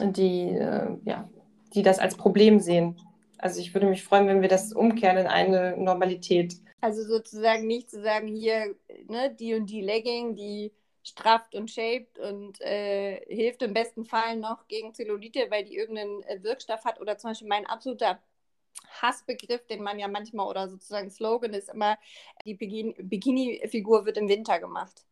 die, 0.00 0.48
äh, 0.50 0.96
ja, 1.04 1.28
die 1.74 1.82
das 1.82 1.98
als 1.98 2.16
Problem 2.16 2.60
sehen. 2.60 2.96
Also 3.38 3.60
ich 3.60 3.74
würde 3.74 3.86
mich 3.86 4.02
freuen, 4.04 4.26
wenn 4.26 4.42
wir 4.42 4.48
das 4.48 4.72
umkehren 4.72 5.18
in 5.18 5.26
eine 5.26 5.76
Normalität. 5.76 6.56
Also 6.80 7.04
sozusagen 7.04 7.66
nicht 7.66 7.90
zu 7.90 8.02
sagen, 8.02 8.26
hier, 8.26 8.74
ne, 9.08 9.34
die 9.38 9.54
und 9.54 9.66
die 9.66 9.82
Legging, 9.82 10.34
die 10.34 10.72
strafft 11.02 11.54
und 11.54 11.70
shaped 11.70 12.18
und 12.18 12.60
äh, 12.60 13.24
hilft 13.26 13.62
im 13.62 13.72
besten 13.72 14.04
Fall 14.04 14.36
noch 14.36 14.68
gegen 14.68 14.94
Zellulite, 14.94 15.46
weil 15.50 15.64
die 15.64 15.76
irgendeinen 15.76 16.22
äh, 16.24 16.42
Wirkstoff 16.42 16.84
hat. 16.84 17.00
Oder 17.00 17.16
zum 17.18 17.30
Beispiel 17.30 17.48
mein 17.48 17.66
absoluter 17.66 18.20
Hassbegriff, 19.00 19.66
den 19.66 19.82
man 19.82 19.98
ja 19.98 20.08
manchmal 20.08 20.46
oder 20.46 20.68
sozusagen 20.68 21.10
Slogan 21.10 21.54
ist 21.54 21.70
immer, 21.70 21.98
die 22.44 22.54
Bikini-Figur 22.54 24.04
wird 24.04 24.18
im 24.18 24.28
Winter 24.28 24.58
gemacht. 24.58 25.04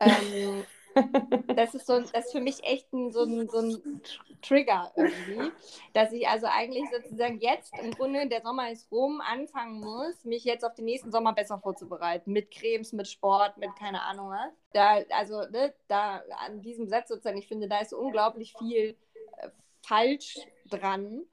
Ähm, 0.00 0.64
das 1.56 1.74
ist 1.74 1.86
so, 1.86 2.00
das 2.00 2.26
ist 2.26 2.32
für 2.32 2.40
mich 2.40 2.62
echt 2.64 2.92
ein, 2.92 3.12
so, 3.12 3.22
ein, 3.22 3.48
so 3.48 3.58
ein 3.58 4.02
Trigger 4.42 4.92
irgendwie, 4.96 5.52
dass 5.92 6.12
ich 6.12 6.28
also 6.28 6.46
eigentlich 6.46 6.84
sozusagen 6.90 7.38
jetzt 7.40 7.72
im 7.78 7.92
Grunde, 7.92 8.28
der 8.28 8.42
Sommer 8.42 8.70
ist 8.70 8.90
rum, 8.90 9.20
anfangen 9.20 9.80
muss, 9.80 10.24
mich 10.24 10.44
jetzt 10.44 10.64
auf 10.64 10.74
den 10.74 10.84
nächsten 10.84 11.10
Sommer 11.10 11.32
besser 11.32 11.58
vorzubereiten. 11.58 12.32
Mit 12.32 12.50
Cremes, 12.50 12.92
mit 12.92 13.08
Sport, 13.08 13.58
mit 13.58 13.74
keine 13.76 14.02
Ahnung 14.02 14.30
was. 14.30 14.52
Da, 14.72 14.98
also 15.10 15.42
ne, 15.50 15.74
da 15.88 16.22
an 16.46 16.62
diesem 16.62 16.88
Satz 16.88 17.08
sozusagen, 17.08 17.38
ich 17.38 17.48
finde, 17.48 17.68
da 17.68 17.80
ist 17.80 17.92
unglaublich 17.92 18.54
viel 18.58 18.96
äh, 19.38 19.48
falsch 19.86 20.38
dran. 20.70 21.24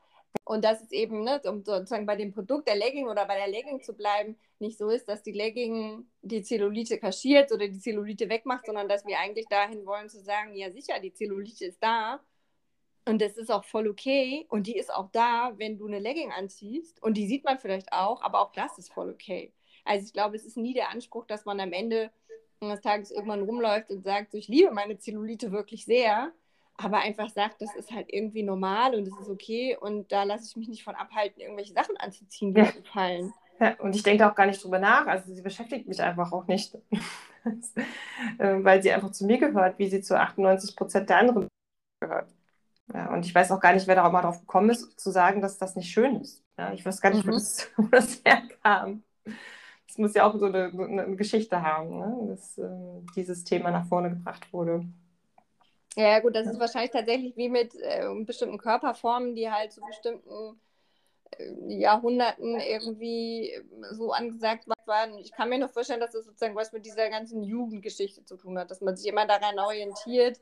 Und 0.43 0.63
dass 0.65 0.81
es 0.81 0.91
eben, 0.91 1.23
ne, 1.23 1.41
um 1.45 1.63
sozusagen 1.63 2.05
bei 2.05 2.15
dem 2.15 2.33
Produkt 2.33 2.67
der 2.67 2.75
Legging 2.75 3.07
oder 3.07 3.25
bei 3.25 3.35
der 3.35 3.47
Legging 3.47 3.81
zu 3.81 3.93
bleiben, 3.93 4.37
nicht 4.59 4.77
so 4.77 4.89
ist, 4.89 5.07
dass 5.09 5.23
die 5.23 5.31
Legging 5.31 6.05
die 6.21 6.41
Zellulite 6.43 6.97
kaschiert 6.97 7.51
oder 7.51 7.67
die 7.67 7.79
Zellulite 7.79 8.29
wegmacht, 8.29 8.65
sondern 8.65 8.87
dass 8.87 9.05
wir 9.05 9.19
eigentlich 9.19 9.47
dahin 9.47 9.85
wollen 9.85 10.09
zu 10.09 10.21
sagen, 10.21 10.55
ja 10.55 10.71
sicher, 10.71 10.99
die 10.99 11.13
Zellulite 11.13 11.65
ist 11.65 11.81
da. 11.81 12.21
Und 13.07 13.21
das 13.21 13.37
ist 13.37 13.51
auch 13.51 13.65
voll 13.65 13.87
okay. 13.87 14.45
Und 14.49 14.67
die 14.67 14.77
ist 14.77 14.91
auch 14.91 15.11
da, 15.11 15.53
wenn 15.57 15.77
du 15.77 15.85
eine 15.87 15.99
Legging 15.99 16.31
anziehst. 16.31 17.01
Und 17.03 17.15
die 17.15 17.27
sieht 17.27 17.43
man 17.43 17.59
vielleicht 17.59 17.93
auch, 17.93 18.21
aber 18.21 18.41
auch 18.41 18.51
das 18.53 18.77
ist 18.77 18.91
voll 18.91 19.09
okay. 19.09 19.53
Also 19.83 20.05
ich 20.07 20.13
glaube, 20.13 20.35
es 20.35 20.45
ist 20.45 20.57
nie 20.57 20.73
der 20.73 20.89
Anspruch, 20.89 21.25
dass 21.27 21.45
man 21.45 21.59
am 21.59 21.71
Ende 21.71 22.11
des 22.61 22.81
Tages 22.81 23.11
irgendwann 23.11 23.43
rumläuft 23.43 23.91
und 23.91 24.03
sagt, 24.03 24.31
so, 24.31 24.37
ich 24.37 24.47
liebe 24.47 24.71
meine 24.71 24.97
Zellulite 24.97 25.51
wirklich 25.51 25.85
sehr, 25.85 26.31
aber 26.77 26.97
einfach 26.97 27.29
sagt, 27.29 27.61
das 27.61 27.75
ist 27.75 27.91
halt 27.91 28.11
irgendwie 28.11 28.41
normal 28.41 28.95
und 28.95 29.07
es 29.07 29.17
ist 29.19 29.29
okay. 29.29 29.77
Und 29.79 30.11
da 30.11 30.23
lasse 30.23 30.45
ich 30.49 30.55
mich 30.55 30.67
nicht 30.67 30.83
von 30.83 30.95
abhalten, 30.95 31.41
irgendwelche 31.41 31.73
Sachen 31.73 31.97
anzuziehen, 31.97 32.53
die 32.53 32.61
mir 32.61 32.71
gefallen. 32.71 33.33
Ja, 33.59 33.75
und 33.79 33.95
ich 33.95 34.03
denke 34.03 34.29
auch 34.29 34.35
gar 34.35 34.45
nicht 34.45 34.63
drüber 34.63 34.79
nach. 34.79 35.07
Also 35.07 35.33
sie 35.33 35.41
beschäftigt 35.41 35.87
mich 35.87 36.01
einfach 36.01 36.31
auch 36.31 36.45
nicht, 36.47 36.75
äh, 38.37 38.63
weil 38.63 38.81
sie 38.83 38.91
einfach 38.91 39.11
zu 39.11 39.25
mir 39.25 39.37
gehört, 39.37 39.79
wie 39.79 39.87
sie 39.87 40.01
zu 40.01 40.19
98 40.19 40.75
Prozent 40.75 41.09
der 41.09 41.19
anderen 41.19 41.47
gehört. 42.01 42.33
Ja, 42.93 43.11
und 43.13 43.25
ich 43.25 43.33
weiß 43.33 43.51
auch 43.51 43.59
gar 43.59 43.73
nicht, 43.73 43.87
wer 43.87 43.95
da 43.95 44.05
auch 44.05 44.11
mal 44.11 44.21
drauf 44.21 44.39
gekommen 44.41 44.69
ist, 44.69 44.99
zu 44.99 45.09
sagen, 45.09 45.41
dass 45.41 45.57
das 45.57 45.75
nicht 45.75 45.91
schön 45.91 46.21
ist. 46.21 46.43
Ja, 46.57 46.71
ich 46.73 46.85
weiß 46.85 47.01
gar 47.01 47.11
nicht, 47.11 47.25
mhm. 47.25 47.29
wo, 47.29 47.33
das, 47.33 47.71
wo 47.77 47.83
das 47.83 48.21
herkam. 48.23 49.03
Es 49.87 49.97
muss 49.97 50.13
ja 50.13 50.27
auch 50.27 50.37
so 50.37 50.45
eine, 50.45 50.65
eine 50.65 51.15
Geschichte 51.15 51.61
haben, 51.61 51.97
ne? 51.97 52.27
dass 52.27 52.57
äh, 52.57 52.67
dieses 53.15 53.43
Thema 53.43 53.71
nach 53.71 53.87
vorne 53.87 54.09
gebracht 54.09 54.51
wurde. 54.51 54.85
Ja, 55.95 56.19
gut, 56.19 56.35
das 56.35 56.47
ist 56.47 56.59
wahrscheinlich 56.59 56.91
tatsächlich 56.91 57.37
wie 57.37 57.47
mit 57.47 57.73
äh, 57.75 58.05
bestimmten 58.25 58.57
Körperformen, 58.57 59.33
die 59.33 59.49
halt 59.49 59.71
zu 59.71 59.81
bestimmten 59.81 60.59
Jahrhunderten 61.67 62.59
irgendwie 62.59 63.51
so 63.91 64.11
angesagt 64.11 64.67
waren. 64.85 65.17
Ich 65.17 65.31
kann 65.31 65.49
mir 65.49 65.59
nur 65.59 65.69
vorstellen, 65.69 65.99
dass 65.99 66.11
das 66.11 66.25
sozusagen 66.25 66.55
was 66.55 66.71
mit 66.71 66.85
dieser 66.85 67.09
ganzen 67.09 67.43
Jugendgeschichte 67.43 68.23
zu 68.23 68.37
tun 68.37 68.57
hat, 68.57 68.71
dass 68.71 68.81
man 68.81 68.95
sich 68.95 69.07
immer 69.07 69.25
daran 69.25 69.59
orientiert, 69.59 70.39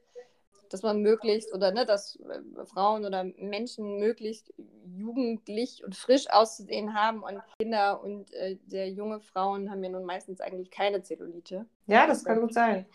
dass 0.70 0.82
man 0.82 1.02
möglichst 1.02 1.54
oder 1.54 1.72
ne, 1.72 1.86
dass 1.86 2.20
äh, 2.20 2.66
Frauen 2.66 3.06
oder 3.06 3.24
Menschen 3.38 4.00
möglichst 4.00 4.54
jugendlich 4.86 5.84
und 5.84 5.96
frisch 5.96 6.30
auszusehen 6.30 6.94
haben 6.96 7.24
und 7.24 7.42
Kinder 7.60 8.02
und 8.04 8.34
äh, 8.34 8.58
sehr 8.68 8.90
junge 8.90 9.20
Frauen 9.20 9.70
haben 9.70 9.84
ja 9.84 9.90
nun 9.90 10.04
meistens 10.04 10.42
eigentlich 10.42 10.72
keine 10.72 11.02
Zellulite. 11.02 11.66
Ja, 11.88 12.08
das 12.08 12.24
kann 12.24 12.42
gut 12.42 12.54
sein. 12.54 12.86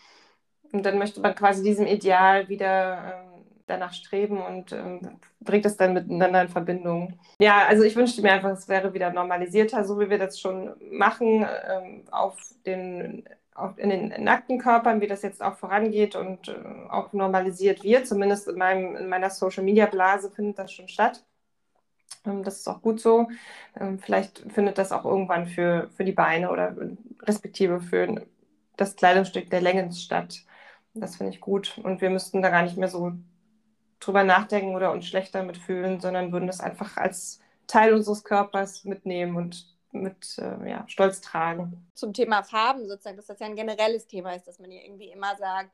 Und 0.73 0.85
dann 0.85 0.99
möchte 0.99 1.21
man 1.21 1.35
quasi 1.35 1.63
diesem 1.63 1.87
Ideal 1.87 2.49
wieder 2.49 3.25
ähm, 3.35 3.45
danach 3.69 3.93
streben 3.93 4.41
und 4.41 4.73
ähm, 4.73 5.19
bringt 5.41 5.67
es 5.67 5.77
dann 5.77 5.95
miteinander 5.95 6.43
in 6.43 6.49
Verbindung. 6.49 7.19
Ja, 7.41 7.67
also 7.67 7.83
ich 7.83 7.97
wünschte 7.97 8.23
mir 8.23 8.33
einfach, 8.33 8.51
es 8.51 8.69
wäre 8.69 8.95
wieder 8.95 9.13
normalisierter, 9.13 9.85
so 9.85 9.99
wie 10.01 10.11
wir 10.11 10.19
das 10.19 10.41
schon 10.41 10.75
machen, 10.91 11.47
ähm, 11.69 12.05
auf 12.11 12.37
den 12.67 13.25
auch 13.59 13.77
in 13.77 13.91
den 13.91 14.23
nackten 14.23 14.59
Körpern, 14.59 15.01
wie 15.01 15.07
das 15.07 15.23
jetzt 15.23 15.43
auch 15.43 15.57
vorangeht 15.57 16.15
und 16.17 16.49
äh, 16.49 16.55
auch 16.91 17.13
normalisiert 17.13 17.83
wird. 17.83 18.07
Zumindest 18.07 18.49
in, 18.49 18.57
meinem, 18.57 18.97
in 18.97 19.09
meiner 19.09 19.31
Social-Media-Blase 19.31 20.31
findet 20.31 20.59
das 20.59 20.73
schon 20.73 20.89
statt. 20.89 21.25
Ähm, 22.25 22.43
das 22.45 22.59
ist 22.59 22.69
auch 22.69 22.81
gut 22.81 23.01
so. 23.01 23.29
Ähm, 23.79 23.99
vielleicht 23.99 24.45
findet 24.53 24.79
das 24.79 24.93
auch 24.93 25.05
irgendwann 25.05 25.47
für, 25.47 25.91
für 25.97 26.05
die 26.05 26.13
Beine 26.13 26.51
oder 26.51 26.77
respektive 27.23 27.81
für 27.81 28.23
das 28.77 28.97
Kleidungsstück 28.97 29.51
der 29.51 29.61
Leggings 29.61 30.03
statt. 30.03 30.45
Das 30.95 31.17
finde 31.17 31.33
ich 31.33 31.41
gut. 31.41 31.79
Und 31.83 32.01
wir 32.01 32.11
müssten 32.11 32.43
da 32.43 32.51
gar 32.51 32.63
nicht 32.63 32.77
mehr 32.77 32.89
so 32.89 33.13
drüber 34.01 34.25
nachdenken 34.25 34.75
oder 34.75 34.93
uns 34.93 35.07
schlecht 35.07 35.35
damit 35.35 35.57
fühlen, 35.57 36.01
sondern 36.01 36.33
würden 36.33 36.47
das 36.47 36.61
einfach 36.61 36.97
als 36.97 37.41
Teil 37.67 37.95
unseres 37.95 38.25
Körpers 38.25 38.85
mitnehmen 38.85 39.37
und 39.37 39.77
mit 39.93 40.39
äh, 40.39 40.69
ja, 40.69 40.85
Stolz 40.87 41.21
tragen. 41.21 41.89
Zum 41.95 42.13
Thema 42.13 42.43
Farben 42.43 42.87
sozusagen, 42.89 43.17
dass 43.17 43.27
das 43.27 43.41
ja 43.41 43.47
ein 43.47 43.57
generelles 43.57 44.07
Thema 44.07 44.35
ist, 44.35 44.47
dass 44.47 44.59
man 44.59 44.71
ja 44.71 44.83
irgendwie 44.83 45.11
immer 45.11 45.35
sagt, 45.37 45.71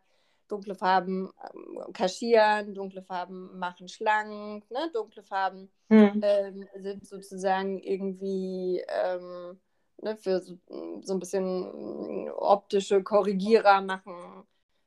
dunkle 0.49 0.75
Farben 0.75 1.31
ähm, 1.55 1.93
kaschieren, 1.93 2.75
dunkle 2.75 3.03
Farben 3.03 3.59
machen 3.59 3.89
schlank, 3.89 4.71
ne? 4.71 4.91
dunkle 4.93 5.23
Farben 5.23 5.71
hm. 5.89 6.21
ähm, 6.23 6.69
sind 6.77 7.07
sozusagen 7.07 7.79
irgendwie 7.79 8.85
ähm, 8.89 9.59
ne, 10.03 10.17
für 10.17 10.41
so, 10.41 10.59
so, 11.03 11.15
ein 11.15 11.19
bisschen 11.19 12.31
optische 12.37 13.03
Korrigierer 13.03 13.81
machen 13.81 14.45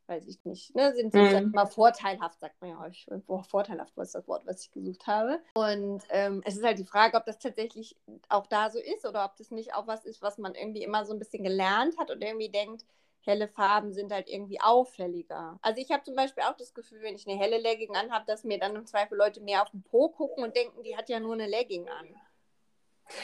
weiß 0.08 0.28
ich 0.28 0.43
nicht, 0.46 0.76
ne, 0.76 0.93
sind 0.96 1.13
mhm. 1.13 1.52
mal 1.52 1.65
vorteilhaft, 1.65 2.39
sagt 2.39 2.62
man 2.62 2.72
ja 2.72 2.80
häufig. 2.80 3.08
Oh, 3.28 3.43
vorteilhaft 3.43 3.96
war 3.98 4.06
das 4.06 4.28
Wort, 4.28 4.46
was 4.46 4.63
ich 4.63 4.72
gesucht 4.72 5.06
habe. 5.08 5.39
Und 5.54 6.04
ähm, 6.10 6.41
es 6.46 6.58
ist 6.58 6.63
halt 6.63 6.80
die 6.80 6.86
Frage, 6.86 7.17
ob 7.17 7.26
das 7.26 7.39
tatsächlich 7.39 7.96
auch 8.30 8.48
da 8.48 8.70
so 8.70 8.80
ist 8.80 9.06
oder 9.06 9.26
ob 9.26 9.36
das 9.36 9.52
nicht 9.52 9.74
auch 9.74 9.88
was 9.88 10.06
ist, 10.06 10.22
was 10.22 10.38
man 10.38 10.56
irgendwie 10.56 10.84
immer 10.84 11.06
so 11.06 11.13
ein 11.13 11.20
bisschen 11.20 11.43
gelernt 11.43 11.98
hat 11.98 12.12
und 12.12 12.24
irgendwie 12.24 12.50
denkt, 12.50 12.86
helle 13.22 13.50
Farben 13.50 13.93
sind 13.93 14.12
halt 14.12 14.30
irgendwie 14.30 14.62
auffälliger. 14.62 15.60
Also 15.62 15.82
ich 15.82 15.91
habe 15.91 16.04
zum 16.04 16.15
Beispiel 16.15 16.43
auch 16.43 16.56
das 16.56 16.74
Gefühl, 16.74 17.02
wenn 17.02 17.15
ich 17.15 17.28
eine 17.28 17.38
helle 17.38 17.58
Legging 17.58 17.93
anhabe, 17.96 18.26
dass 18.26 18.46
mir 18.46 18.58
dann 18.58 18.76
im 18.76 18.86
Zweifel 18.86 19.17
Leute 19.17 19.41
mehr 19.41 19.62
auf 19.62 19.70
den 19.70 19.84
Po 19.84 20.10
gucken 20.10 20.43
und 20.43 20.56
denken, 20.56 20.82
die 20.84 20.96
hat 20.96 21.10
ja 21.10 21.20
nur 21.20 21.34
eine 21.34 21.48
Legging 21.48 21.89
an. 21.89 22.08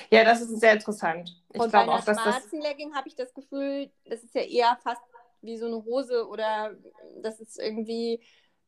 Ja, 0.10 0.24
das 0.24 0.42
ist 0.42 0.60
sehr 0.60 0.74
interessant. 0.74 1.42
Ich 1.54 1.60
und 1.60 1.72
bei 1.72 1.80
einer 1.80 1.94
auch, 1.94 2.04
dass 2.04 2.22
schwarzen 2.22 2.60
das... 2.60 2.70
Legging 2.70 2.96
habe 2.96 3.08
ich 3.08 3.16
das 3.16 3.34
Gefühl, 3.34 3.90
das 4.06 4.24
ist 4.24 4.36
ja 4.36 4.42
eher 4.42 4.78
fast 4.82 5.02
wie 5.44 5.58
so 5.58 5.68
eine 5.68 5.84
Hose 5.84 6.28
oder 6.28 6.76
das 7.22 7.40
ist 7.40 7.60
irgendwie 7.60 8.22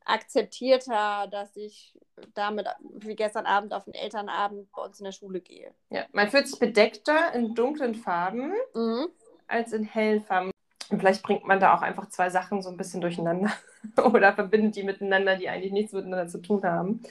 akzeptierter, 0.06 1.28
dass 1.32 1.56
ich 1.56 1.98
damit 2.34 2.68
wie 3.00 3.16
gestern 3.16 3.46
Abend 3.46 3.74
auf 3.74 3.86
den 3.86 3.94
Elternabend 3.94 4.72
bei 4.72 4.84
uns 4.84 5.00
in 5.00 5.06
der 5.06 5.12
Schule 5.12 5.42
gehe. 5.42 5.74
Ja, 5.90 6.06
man 6.14 6.30
fühlt 6.30 6.48
sich 6.48 6.60
bedeckter 6.60 7.34
in 7.34 7.56
dunklen 7.56 7.96
Farben 7.96 8.54
mhm. 8.74 9.08
als 9.48 9.74
in 9.74 9.84
hellen 9.84 10.22
Farben. 10.22 10.52
Und 10.90 11.00
vielleicht 11.00 11.24
bringt 11.24 11.46
man 11.46 11.60
da 11.60 11.76
auch 11.76 11.82
einfach 11.82 12.10
zwei 12.10 12.30
Sachen 12.30 12.62
so 12.62 12.70
ein 12.70 12.78
bisschen 12.78 13.02
durcheinander 13.02 13.52
oder 14.14 14.34
verbindet 14.34 14.76
die 14.76 14.84
miteinander, 14.84 15.36
die 15.36 15.50
eigentlich 15.50 15.74
nichts 15.74 15.94
miteinander 15.94 16.28
zu 16.28 16.38
tun 16.38 16.64
haben. 16.64 17.02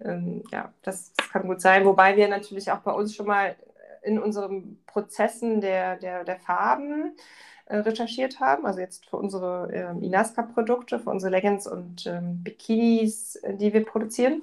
Ähm, 0.00 0.42
ja, 0.50 0.72
das, 0.82 1.12
das, 1.12 1.30
kann 1.30 1.46
gut 1.46 1.60
sein. 1.60 1.84
Wobei 1.84 2.16
wir 2.16 2.28
natürlich 2.28 2.70
auch 2.70 2.80
bei 2.80 2.92
uns 2.92 3.14
schon 3.14 3.26
mal 3.26 3.56
in 4.02 4.18
unseren 4.18 4.82
Prozessen 4.86 5.60
der, 5.60 5.96
der, 5.96 6.24
der 6.24 6.38
Farben 6.38 7.14
äh, 7.66 7.76
recherchiert 7.76 8.40
haben, 8.40 8.66
also 8.66 8.80
jetzt 8.80 9.08
für 9.08 9.16
unsere 9.16 9.70
ähm, 9.72 10.02
Inaska-Produkte, 10.02 10.98
für 10.98 11.10
unsere 11.10 11.30
Leggings 11.30 11.66
und 11.66 12.06
ähm, 12.06 12.42
Bikinis, 12.42 13.36
äh, 13.36 13.54
die 13.54 13.72
wir 13.72 13.84
produzieren. 13.84 14.42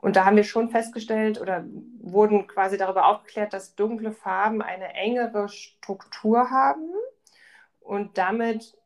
Und 0.00 0.16
da 0.16 0.24
haben 0.24 0.36
wir 0.36 0.44
schon 0.44 0.68
festgestellt 0.68 1.40
oder 1.40 1.64
wurden 2.00 2.46
quasi 2.46 2.76
darüber 2.76 3.06
aufgeklärt, 3.06 3.52
dass 3.52 3.74
dunkle 3.74 4.12
Farben 4.12 4.60
eine 4.60 4.92
engere 4.94 5.48
Struktur 5.48 6.50
haben 6.50 6.90
und 7.80 8.18
damit 8.18 8.76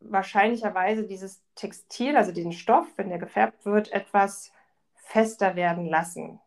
wahrscheinlicherweise 0.00 1.02
dieses 1.04 1.42
Textil, 1.54 2.16
also 2.16 2.32
den 2.32 2.52
Stoff, 2.52 2.86
wenn 2.96 3.08
der 3.08 3.18
gefärbt 3.18 3.66
wird, 3.66 3.92
etwas 3.92 4.52
fester 4.94 5.56
werden 5.56 5.86
lassen. 5.86 6.40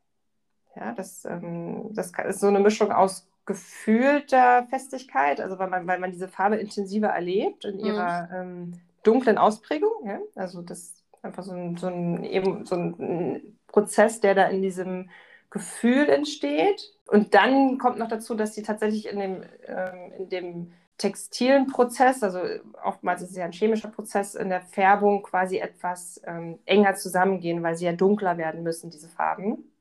Ja, 0.75 0.93
das, 0.93 1.25
ähm, 1.25 1.93
das 1.93 2.11
ist 2.25 2.39
so 2.39 2.47
eine 2.47 2.59
Mischung 2.59 2.91
aus 2.91 3.27
gefühlter 3.45 4.67
Festigkeit, 4.69 5.41
also 5.41 5.57
weil 5.59 5.69
man, 5.69 5.87
weil 5.87 5.99
man 5.99 6.11
diese 6.11 6.27
Farbe 6.27 6.57
intensiver 6.57 7.07
erlebt 7.07 7.65
in 7.65 7.79
ihrer 7.79 8.27
mhm. 8.27 8.35
ähm, 8.35 8.73
dunklen 9.03 9.37
Ausprägung. 9.37 9.91
Ja? 10.05 10.19
Also 10.35 10.61
das 10.61 10.79
ist 10.79 11.03
einfach 11.21 11.43
so 11.43 11.53
ein, 11.53 11.77
so, 11.77 11.87
ein, 11.87 12.23
eben, 12.23 12.65
so 12.65 12.75
ein 12.75 13.57
Prozess, 13.67 14.19
der 14.19 14.35
da 14.35 14.45
in 14.45 14.61
diesem 14.61 15.09
Gefühl 15.49 16.07
entsteht. 16.09 16.93
Und 17.07 17.33
dann 17.33 17.77
kommt 17.77 17.97
noch 17.97 18.07
dazu, 18.07 18.35
dass 18.35 18.55
sie 18.55 18.63
tatsächlich 18.63 19.07
in 19.07 19.19
dem, 19.19 19.43
ähm, 19.67 20.11
in 20.17 20.29
dem 20.29 20.73
textilen 20.97 21.67
Prozess, 21.67 22.21
also 22.21 22.39
oftmals 22.83 23.23
ist 23.23 23.31
es 23.31 23.37
ja 23.37 23.45
ein 23.45 23.51
chemischer 23.51 23.89
Prozess, 23.89 24.35
in 24.35 24.49
der 24.49 24.61
Färbung 24.61 25.23
quasi 25.23 25.57
etwas 25.57 26.21
ähm, 26.25 26.59
enger 26.65 26.93
zusammengehen, 26.95 27.63
weil 27.63 27.75
sie 27.75 27.85
ja 27.85 27.93
dunkler 27.93 28.37
werden 28.37 28.61
müssen, 28.61 28.91
diese 28.91 29.09
Farben. 29.09 29.71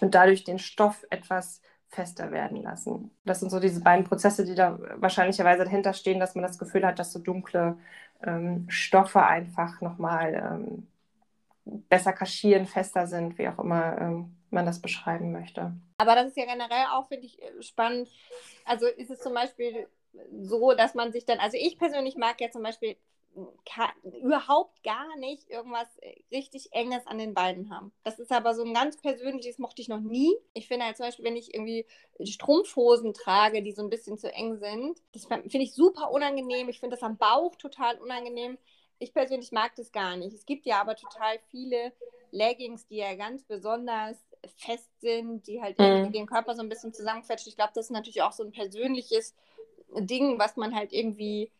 Und 0.00 0.14
dadurch 0.14 0.42
den 0.42 0.58
Stoff 0.58 1.06
etwas 1.10 1.60
fester 1.94 2.30
werden 2.32 2.62
lassen. 2.62 3.10
Das 3.24 3.40
sind 3.40 3.50
so 3.50 3.60
diese 3.60 3.80
beiden 3.80 4.04
Prozesse, 4.04 4.44
die 4.44 4.54
da 4.54 4.78
wahrscheinlicherweise 4.96 5.64
dahinter 5.64 5.92
stehen, 5.92 6.20
dass 6.20 6.34
man 6.34 6.42
das 6.42 6.58
Gefühl 6.58 6.84
hat, 6.84 6.98
dass 6.98 7.12
so 7.12 7.18
dunkle 7.18 7.76
ähm, 8.22 8.66
Stoffe 8.68 9.22
einfach 9.22 9.80
nochmal 9.80 10.34
ähm, 10.34 10.86
besser 11.64 12.12
kaschieren, 12.12 12.66
fester 12.66 13.06
sind, 13.06 13.38
wie 13.38 13.48
auch 13.48 13.58
immer 13.58 13.98
ähm, 13.98 14.36
man 14.50 14.66
das 14.66 14.80
beschreiben 14.80 15.32
möchte. 15.32 15.72
Aber 15.98 16.14
das 16.14 16.28
ist 16.28 16.36
ja 16.36 16.44
generell 16.44 16.86
auch, 16.92 17.08
finde 17.08 17.26
ich, 17.26 17.40
äh, 17.42 17.62
spannend. 17.62 18.08
Also 18.64 18.86
ist 18.86 19.10
es 19.10 19.20
zum 19.20 19.34
Beispiel 19.34 19.86
so, 20.40 20.74
dass 20.74 20.94
man 20.94 21.12
sich 21.12 21.24
dann, 21.24 21.38
also 21.38 21.56
ich 21.60 21.78
persönlich 21.78 22.16
mag 22.16 22.40
ja 22.40 22.50
zum 22.50 22.62
Beispiel 22.62 22.96
kann, 23.64 23.90
überhaupt 24.22 24.82
gar 24.84 25.16
nicht 25.16 25.50
irgendwas 25.50 25.88
äh, 26.00 26.14
richtig 26.30 26.72
Enges 26.72 27.06
an 27.06 27.18
den 27.18 27.34
Beinen 27.34 27.74
haben. 27.74 27.92
Das 28.04 28.18
ist 28.18 28.30
aber 28.30 28.54
so 28.54 28.64
ein 28.64 28.74
ganz 28.74 28.96
persönliches, 28.96 29.58
mochte 29.58 29.82
ich 29.82 29.88
noch 29.88 30.00
nie. 30.00 30.34
Ich 30.52 30.68
finde 30.68 30.86
halt 30.86 30.96
zum 30.96 31.06
Beispiel, 31.06 31.24
wenn 31.24 31.36
ich 31.36 31.54
irgendwie 31.54 31.86
Strumpfhosen 32.22 33.12
trage, 33.12 33.62
die 33.62 33.72
so 33.72 33.82
ein 33.82 33.90
bisschen 33.90 34.18
zu 34.18 34.32
eng 34.32 34.58
sind, 34.58 35.00
das 35.12 35.26
finde 35.26 35.62
ich 35.62 35.74
super 35.74 36.10
unangenehm. 36.10 36.68
Ich 36.68 36.80
finde 36.80 36.96
das 36.96 37.02
am 37.02 37.16
Bauch 37.16 37.56
total 37.56 37.98
unangenehm. 37.98 38.58
Ich 38.98 39.12
persönlich 39.12 39.50
mag 39.52 39.74
das 39.76 39.90
gar 39.90 40.16
nicht. 40.16 40.34
Es 40.34 40.46
gibt 40.46 40.66
ja 40.66 40.80
aber 40.80 40.94
total 40.94 41.38
viele 41.50 41.92
Leggings, 42.30 42.86
die 42.86 42.96
ja 42.96 43.14
ganz 43.14 43.44
besonders 43.44 44.16
fest 44.56 44.90
sind, 45.00 45.46
die 45.46 45.60
halt 45.60 45.78
mhm. 45.78 46.12
den 46.12 46.26
Körper 46.26 46.54
so 46.54 46.62
ein 46.62 46.68
bisschen 46.68 46.92
zusammenquetschen. 46.92 47.50
Ich 47.50 47.56
glaube, 47.56 47.72
das 47.74 47.86
ist 47.86 47.90
natürlich 47.90 48.22
auch 48.22 48.32
so 48.32 48.44
ein 48.44 48.52
persönliches 48.52 49.34
Ding, 49.96 50.38
was 50.38 50.56
man 50.56 50.74
halt 50.74 50.92
irgendwie 50.92 51.50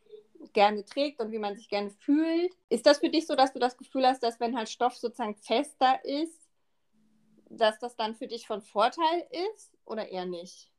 gerne 0.52 0.84
trägt 0.84 1.20
und 1.20 1.32
wie 1.32 1.38
man 1.38 1.56
sich 1.56 1.68
gerne 1.68 1.90
fühlt. 1.90 2.52
Ist 2.68 2.86
das 2.86 2.98
für 2.98 3.08
dich 3.08 3.26
so, 3.26 3.34
dass 3.34 3.52
du 3.52 3.58
das 3.58 3.76
Gefühl 3.76 4.06
hast, 4.06 4.22
dass 4.22 4.40
wenn 4.40 4.56
halt 4.56 4.68
Stoff 4.68 4.94
sozusagen 4.94 5.34
fester 5.36 6.04
ist, 6.04 6.40
dass 7.48 7.78
das 7.78 7.96
dann 7.96 8.14
für 8.14 8.26
dich 8.26 8.46
von 8.46 8.60
Vorteil 8.60 9.26
ist 9.54 9.72
oder 9.84 10.08
eher 10.08 10.26
nicht? 10.26 10.70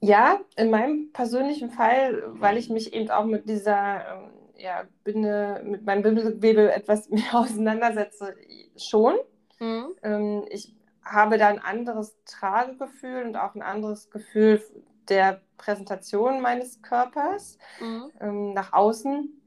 Ja, 0.00 0.40
in 0.56 0.70
meinem 0.70 1.12
persönlichen 1.12 1.70
Fall, 1.70 2.22
weil 2.26 2.58
ich 2.58 2.68
mich 2.68 2.92
eben 2.92 3.10
auch 3.10 3.24
mit 3.24 3.48
dieser 3.48 4.16
ähm, 4.16 4.30
ja, 4.56 4.84
Binde, 5.02 5.62
mit 5.64 5.84
meinem 5.84 6.02
Bindegewebe 6.02 6.72
etwas 6.72 7.08
mehr 7.10 7.34
auseinandersetze, 7.34 8.34
schon. 8.76 9.14
Mhm. 9.60 9.94
Ähm, 10.02 10.44
ich 10.50 10.74
habe 11.04 11.38
da 11.38 11.48
ein 11.48 11.58
anderes 11.58 12.16
Tragegefühl 12.24 13.24
und 13.24 13.36
auch 13.36 13.54
ein 13.54 13.62
anderes 13.62 14.10
Gefühl 14.10 14.62
der 15.08 15.40
Präsentation 15.56 16.40
meines 16.40 16.82
Körpers 16.82 17.58
mhm. 17.80 18.10
ähm, 18.20 18.52
nach 18.52 18.72
außen. 18.72 19.40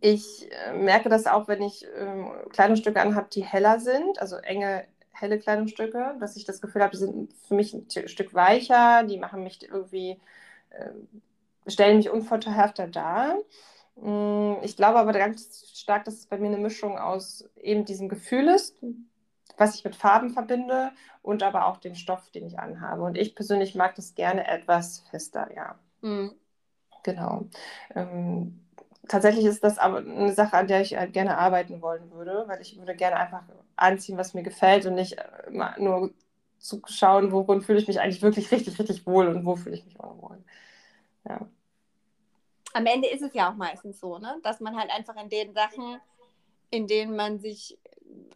Ich 0.00 0.48
äh, 0.52 0.72
merke 0.72 1.08
das 1.08 1.26
auch, 1.26 1.48
wenn 1.48 1.62
ich 1.62 1.86
ähm, 1.96 2.30
Kleidungsstücke 2.50 3.00
anhabe, 3.00 3.28
die 3.32 3.42
heller 3.44 3.80
sind, 3.80 4.20
also 4.20 4.36
enge, 4.36 4.84
helle 5.10 5.38
Kleidungsstücke, 5.38 6.16
dass 6.20 6.36
ich 6.36 6.44
das 6.44 6.60
Gefühl 6.60 6.82
habe, 6.82 6.92
die 6.92 6.98
sind 6.98 7.34
für 7.46 7.54
mich 7.54 7.74
ein 7.74 7.88
Stück 8.08 8.34
weicher, 8.34 9.02
die 9.02 9.18
machen 9.18 9.42
mich 9.42 9.62
irgendwie, 9.62 10.20
äh, 10.70 10.90
stellen 11.66 11.96
mich 11.96 12.10
unvorteilhafter 12.10 12.86
dar. 12.86 13.36
Mm, 13.96 14.62
ich 14.62 14.76
glaube 14.76 14.98
aber 14.98 15.12
ganz 15.12 15.68
stark, 15.74 16.04
dass 16.04 16.14
es 16.14 16.26
bei 16.26 16.38
mir 16.38 16.46
eine 16.46 16.58
Mischung 16.58 16.98
aus 16.98 17.48
eben 17.56 17.84
diesem 17.84 18.08
Gefühl 18.08 18.48
ist, 18.48 18.76
was 19.58 19.74
ich 19.74 19.84
mit 19.84 19.96
Farben 19.96 20.30
verbinde 20.30 20.92
und 21.22 21.42
aber 21.42 21.66
auch 21.66 21.76
den 21.76 21.94
Stoff, 21.94 22.30
den 22.30 22.46
ich 22.46 22.58
anhabe. 22.58 23.02
Und 23.02 23.18
ich 23.18 23.34
persönlich 23.34 23.74
mag 23.74 23.94
das 23.94 24.14
gerne 24.14 24.46
etwas 24.46 25.00
fester, 25.10 25.48
ja. 25.54 25.78
Mhm. 26.00 26.32
Genau. 27.02 27.46
Ähm, 27.94 28.60
tatsächlich 29.08 29.44
ist 29.44 29.64
das 29.64 29.78
aber 29.78 29.98
eine 29.98 30.32
Sache, 30.32 30.56
an 30.56 30.68
der 30.68 30.80
ich 30.80 30.96
halt 30.96 31.12
gerne 31.12 31.38
arbeiten 31.38 31.82
wollen 31.82 32.10
würde, 32.12 32.44
weil 32.46 32.60
ich 32.60 32.78
würde 32.78 32.94
gerne 32.94 33.16
einfach 33.16 33.42
anziehen, 33.76 34.16
was 34.16 34.34
mir 34.34 34.42
gefällt 34.42 34.86
und 34.86 34.94
nicht 34.94 35.16
immer 35.46 35.74
nur 35.78 36.10
zu 36.58 36.82
schauen, 36.86 37.32
worin 37.32 37.62
fühle 37.62 37.78
ich 37.78 37.88
mich 37.88 38.00
eigentlich 38.00 38.22
wirklich 38.22 38.50
richtig, 38.50 38.78
richtig 38.78 39.06
wohl 39.06 39.28
und 39.28 39.44
wo 39.44 39.56
fühle 39.56 39.76
ich 39.76 39.84
mich 39.84 39.98
unwohl. 39.98 40.38
Ja. 41.28 41.46
Am 42.74 42.86
Ende 42.86 43.08
ist 43.08 43.22
es 43.22 43.34
ja 43.34 43.50
auch 43.50 43.56
meistens 43.56 44.00
so, 44.00 44.18
ne? 44.18 44.38
dass 44.42 44.60
man 44.60 44.76
halt 44.76 44.90
einfach 44.90 45.16
in 45.16 45.28
den 45.28 45.54
Sachen, 45.54 46.00
in 46.70 46.86
denen 46.86 47.16
man 47.16 47.38
sich 47.38 47.78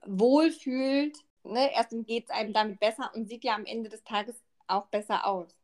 wohlfühlt, 0.07 1.17
ne, 1.45 1.71
erstens 1.75 2.07
geht 2.07 2.25
es 2.25 2.31
einem 2.31 2.53
damit 2.53 2.81
besser 2.81 3.11
und 3.15 3.29
sieht 3.29 3.45
ja 3.45 3.55
am 3.55 3.65
Ende 3.65 3.89
des 3.89 4.05
Tages 4.05 4.43
auch 4.67 4.87
besser 4.87 5.27
aus. 5.27 5.57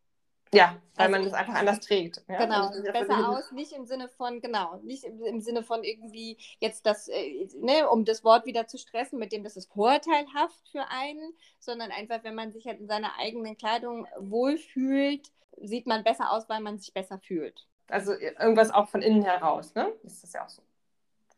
Ja, 0.52 0.80
weil 0.94 1.06
also, 1.06 1.10
man 1.10 1.24
das 1.24 1.34
einfach 1.34 1.54
anders 1.54 1.80
trägt. 1.80 2.22
Ja? 2.26 2.38
Genau, 2.38 2.68
also 2.68 2.82
besser 2.82 3.28
aus, 3.28 3.52
nicht 3.52 3.72
im 3.72 3.84
Sinne 3.84 4.08
von, 4.08 4.40
genau, 4.40 4.76
nicht 4.82 5.04
im, 5.04 5.22
im 5.22 5.40
Sinne 5.40 5.62
von 5.62 5.84
irgendwie 5.84 6.38
jetzt 6.58 6.86
das, 6.86 7.08
äh, 7.08 7.48
ne, 7.56 7.88
um 7.88 8.04
das 8.04 8.24
Wort 8.24 8.46
wieder 8.46 8.66
zu 8.66 8.78
stressen, 8.78 9.18
mit 9.18 9.32
dem 9.32 9.44
das 9.44 9.56
ist 9.56 9.70
vorteilhaft 9.70 10.68
für 10.70 10.88
einen, 10.88 11.34
sondern 11.58 11.90
einfach, 11.90 12.24
wenn 12.24 12.34
man 12.34 12.52
sich 12.52 12.66
halt 12.66 12.80
in 12.80 12.88
seiner 12.88 13.18
eigenen 13.18 13.58
Kleidung 13.58 14.06
wohlfühlt, 14.18 15.30
sieht 15.60 15.86
man 15.86 16.02
besser 16.02 16.32
aus, 16.32 16.48
weil 16.48 16.60
man 16.60 16.78
sich 16.78 16.94
besser 16.94 17.18
fühlt. 17.18 17.66
Also 17.88 18.12
irgendwas 18.14 18.70
auch 18.70 18.88
von 18.88 19.02
innen 19.02 19.22
heraus, 19.22 19.74
ne? 19.74 19.92
Ist 20.02 20.22
das 20.22 20.32
ja 20.32 20.44
auch 20.44 20.50
so 20.50 20.62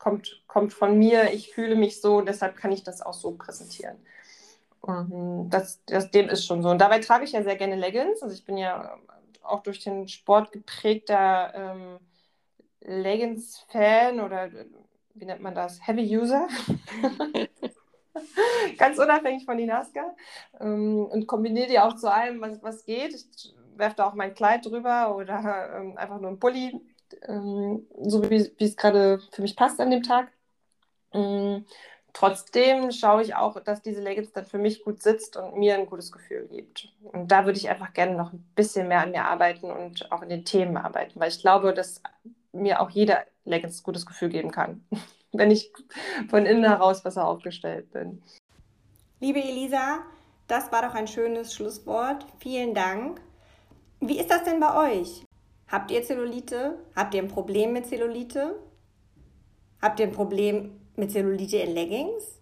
kommt, 0.00 0.42
kommt 0.48 0.72
von 0.72 0.98
mir, 0.98 1.32
ich 1.32 1.54
fühle 1.54 1.76
mich 1.76 2.00
so, 2.00 2.22
deshalb 2.22 2.56
kann 2.56 2.72
ich 2.72 2.82
das 2.82 3.02
auch 3.02 3.14
so 3.14 3.32
präsentieren. 3.32 3.96
Das, 5.50 5.84
das, 5.84 6.10
dem 6.10 6.30
ist 6.30 6.46
schon 6.46 6.62
so. 6.62 6.70
Und 6.70 6.80
dabei 6.80 7.00
trage 7.00 7.24
ich 7.24 7.32
ja 7.32 7.42
sehr 7.42 7.56
gerne 7.56 7.76
Leggings. 7.76 8.22
Also 8.22 8.34
ich 8.34 8.46
bin 8.46 8.56
ja 8.56 8.96
auch 9.42 9.62
durch 9.62 9.84
den 9.84 10.08
Sport 10.08 10.52
geprägter 10.52 11.52
ähm, 11.54 11.98
Leggings-Fan 12.80 14.20
oder 14.20 14.50
wie 15.14 15.26
nennt 15.26 15.42
man 15.42 15.54
das? 15.54 15.86
Heavy 15.86 16.16
User. 16.16 16.48
Ganz 18.78 18.98
unabhängig 18.98 19.44
von 19.44 19.58
Dinaska. 19.58 20.16
Ähm, 20.60 21.04
und 21.04 21.26
kombiniere 21.26 21.68
die 21.68 21.78
auch 21.78 21.96
zu 21.96 22.10
allem, 22.10 22.40
was, 22.40 22.62
was 22.62 22.84
geht. 22.86 23.14
Ich 23.14 23.54
werfe 23.76 23.96
da 23.96 24.08
auch 24.08 24.14
mein 24.14 24.32
Kleid 24.32 24.64
drüber 24.64 25.14
oder 25.14 25.76
ähm, 25.76 25.98
einfach 25.98 26.18
nur 26.18 26.30
einen 26.30 26.40
Pulli 26.40 26.80
ähm, 27.26 27.86
so 28.02 28.28
wie, 28.30 28.50
es 28.58 28.76
gerade 28.76 29.20
für 29.32 29.42
mich 29.42 29.56
passt 29.56 29.80
an 29.80 29.90
dem 29.90 30.02
Tag. 30.02 30.32
Ähm, 31.12 31.64
trotzdem 32.12 32.90
schaue 32.92 33.22
ich 33.22 33.34
auch, 33.34 33.58
dass 33.60 33.82
diese 33.82 34.00
Leggings 34.00 34.32
dann 34.32 34.46
für 34.46 34.58
mich 34.58 34.84
gut 34.84 35.02
sitzt 35.02 35.36
und 35.36 35.56
mir 35.56 35.74
ein 35.74 35.86
gutes 35.86 36.12
Gefühl 36.12 36.48
gibt. 36.48 36.88
Und 37.02 37.30
da 37.30 37.44
würde 37.44 37.58
ich 37.58 37.68
einfach 37.68 37.92
gerne 37.92 38.16
noch 38.16 38.32
ein 38.32 38.44
bisschen 38.54 38.88
mehr 38.88 39.02
an 39.02 39.12
mir 39.12 39.24
arbeiten 39.24 39.70
und 39.70 40.10
auch 40.12 40.22
in 40.22 40.28
den 40.28 40.44
Themen 40.44 40.76
arbeiten, 40.76 41.18
weil 41.18 41.30
ich 41.30 41.40
glaube, 41.40 41.74
dass 41.74 42.02
mir 42.52 42.80
auch 42.80 42.90
jeder 42.90 43.24
Leggings 43.44 43.80
ein 43.80 43.84
gutes 43.84 44.06
Gefühl 44.06 44.28
geben 44.28 44.50
kann, 44.50 44.84
wenn 45.32 45.50
ich 45.50 45.72
von 46.28 46.46
innen 46.46 46.64
heraus 46.64 47.02
besser 47.02 47.26
aufgestellt 47.26 47.90
bin. 47.92 48.22
Liebe 49.20 49.42
Elisa, 49.42 50.00
das 50.48 50.72
war 50.72 50.82
doch 50.82 50.94
ein 50.94 51.06
schönes 51.06 51.54
Schlusswort. 51.54 52.26
Vielen 52.38 52.74
Dank. 52.74 53.20
Wie 54.00 54.18
ist 54.18 54.30
das 54.30 54.44
denn 54.44 54.60
bei 54.60 54.98
euch? 54.98 55.22
Habt 55.70 55.92
ihr 55.92 56.02
Zellulite? 56.02 56.78
Habt 56.96 57.14
ihr 57.14 57.22
ein 57.22 57.28
Problem 57.28 57.72
mit 57.72 57.86
Zellulite? 57.86 58.56
Habt 59.80 60.00
ihr 60.00 60.06
ein 60.06 60.12
Problem 60.12 60.80
mit 60.96 61.12
Zellulite 61.12 61.58
in 61.58 61.74
Leggings? 61.74 62.40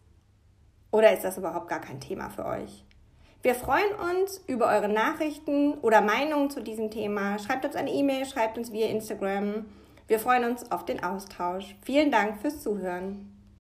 Oder 0.90 1.12
ist 1.12 1.24
das 1.24 1.36
überhaupt 1.36 1.68
gar 1.68 1.80
kein 1.80 2.00
Thema 2.00 2.30
für 2.30 2.46
euch? 2.46 2.86
Wir 3.42 3.54
freuen 3.54 3.94
uns 4.10 4.42
über 4.46 4.68
eure 4.68 4.88
Nachrichten 4.88 5.74
oder 5.74 6.00
Meinungen 6.00 6.48
zu 6.48 6.62
diesem 6.62 6.90
Thema. 6.90 7.38
Schreibt 7.38 7.66
uns 7.66 7.76
eine 7.76 7.92
E-Mail, 7.92 8.24
schreibt 8.24 8.56
uns 8.56 8.72
via 8.72 8.88
Instagram. 8.88 9.66
Wir 10.06 10.18
freuen 10.18 10.44
uns 10.44 10.72
auf 10.72 10.86
den 10.86 11.02
Austausch. 11.04 11.76
Vielen 11.82 12.10
Dank 12.10 12.40
fürs 12.40 12.62
Zuhören. 12.62 13.38